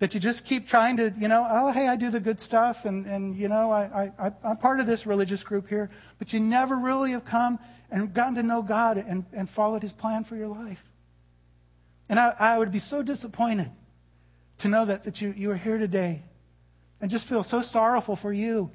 [0.02, 2.86] that you just keep trying to, you know, oh, hey, I do the good stuff,
[2.86, 6.40] and, and you know, I, I, I'm part of this religious group here, but you
[6.40, 7.60] never really have come
[7.92, 10.84] and gotten to know God and, and followed His plan for your life.
[12.10, 13.70] And I, I would be so disappointed
[14.58, 16.24] to know that, that you, you are here today
[17.00, 18.72] and just feel so sorrowful for you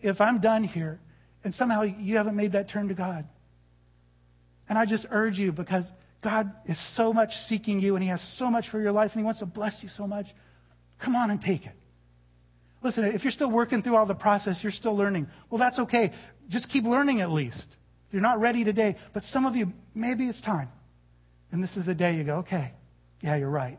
[0.00, 1.00] if I'm done here
[1.44, 3.26] and somehow you haven't made that turn to God.
[4.68, 8.20] And I just urge you because God is so much seeking you and He has
[8.20, 10.34] so much for your life and He wants to bless you so much.
[10.98, 11.72] Come on and take it.
[12.82, 15.28] Listen, if you're still working through all the process, you're still learning.
[15.50, 16.12] Well, that's okay.
[16.48, 17.76] Just keep learning at least.
[18.08, 20.70] If you're not ready today, but some of you, maybe it's time.
[21.50, 22.72] And this is the day you go, okay,
[23.20, 23.78] yeah, you're right.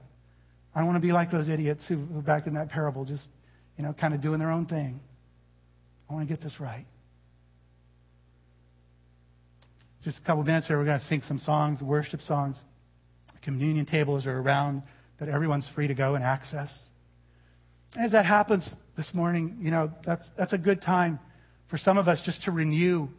[0.75, 3.29] I don't want to be like those idiots who, who back in that parable, just,
[3.77, 4.99] you know, kind of doing their own thing.
[6.09, 6.85] I want to get this right.
[10.01, 12.63] Just a couple minutes here, we're going to sing some songs, worship songs.
[13.41, 14.81] Communion tables are around
[15.17, 16.89] that everyone's free to go and access.
[17.95, 21.19] And As that happens this morning, you know, that's, that's a good time
[21.67, 23.09] for some of us just to renew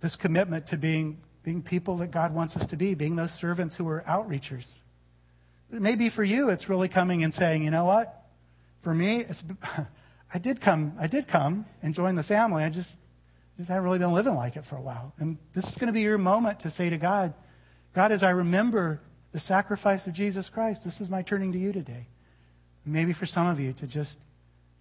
[0.00, 3.76] this commitment to being, being people that God wants us to be, being those servants
[3.76, 4.80] who are outreachers.
[5.70, 8.26] Maybe for you, it's really coming and saying, you know what?
[8.82, 9.44] For me, it's,
[10.32, 12.62] I did come, I did come and join the family.
[12.62, 12.96] I just,
[13.56, 15.12] just haven't really been living like it for a while.
[15.18, 17.34] And this is going to be your moment to say to God,
[17.94, 19.00] God, as I remember
[19.32, 22.06] the sacrifice of Jesus Christ, this is my turning to you today.
[22.84, 24.18] Maybe for some of you to just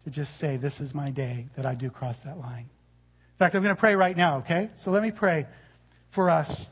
[0.06, 2.70] to just say, This is my day that I do cross that line.
[2.70, 4.70] In fact, I'm going to pray right now, okay?
[4.76, 5.46] So let me pray
[6.10, 6.68] for us.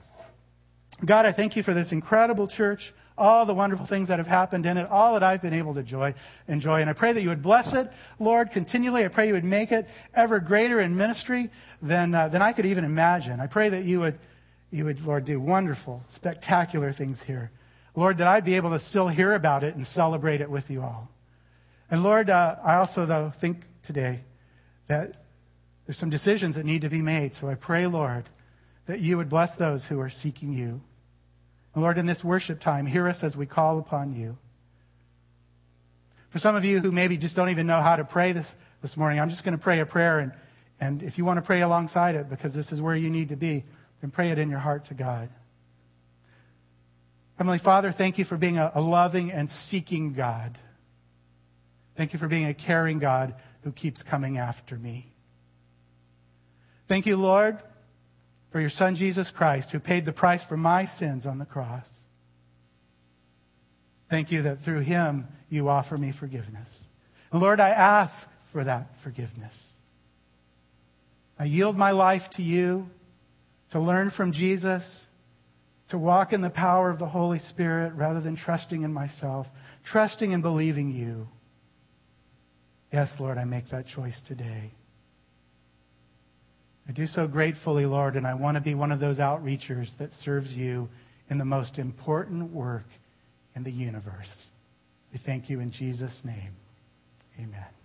[1.05, 4.65] God, I thank you for this incredible church, all the wonderful things that have happened
[4.65, 6.13] in it, all that I've been able to enjoy,
[6.47, 6.81] enjoy.
[6.81, 9.03] And I pray that you would bless it, Lord, continually.
[9.03, 11.49] I pray you would make it ever greater in ministry
[11.81, 13.39] than, uh, than I could even imagine.
[13.39, 14.19] I pray that you would,
[14.71, 17.51] you would, Lord, do wonderful, spectacular things here.
[17.95, 20.83] Lord, that I'd be able to still hear about it and celebrate it with you
[20.83, 21.09] all.
[21.89, 24.21] And Lord, uh, I also, though, think today
[24.87, 25.23] that
[25.85, 27.33] there's some decisions that need to be made.
[27.33, 28.25] So I pray, Lord,
[28.85, 30.81] that you would bless those who are seeking you.
[31.81, 34.37] Lord, in this worship time, hear us as we call upon you.
[36.29, 38.97] For some of you who maybe just don't even know how to pray this, this
[38.97, 40.19] morning, I'm just going to pray a prayer.
[40.19, 40.31] And,
[40.79, 43.35] and if you want to pray alongside it, because this is where you need to
[43.35, 43.63] be,
[44.01, 45.29] then pray it in your heart to God.
[47.37, 50.57] Heavenly Father, thank you for being a, a loving and seeking God.
[51.95, 55.11] Thank you for being a caring God who keeps coming after me.
[56.87, 57.61] Thank you, Lord,
[58.57, 61.87] for your Son, Jesus Christ, who paid the price for my sins on the cross.
[64.09, 66.87] Thank you that through him you offer me forgiveness.
[67.31, 69.55] And Lord, I ask for that forgiveness.
[71.37, 72.89] I yield my life to you
[73.69, 75.05] to learn from Jesus,
[75.89, 79.51] to walk in the power of the Holy Spirit rather than trusting in myself,
[79.83, 81.27] trusting and believing you.
[82.91, 84.71] Yes, Lord, I make that choice today.
[86.87, 90.13] I do so gratefully, Lord, and I want to be one of those outreachers that
[90.13, 90.87] serves you
[91.29, 92.87] in the most important work
[93.55, 94.49] in the universe.
[95.11, 96.55] We thank you in Jesus' name.
[97.39, 97.76] Amen.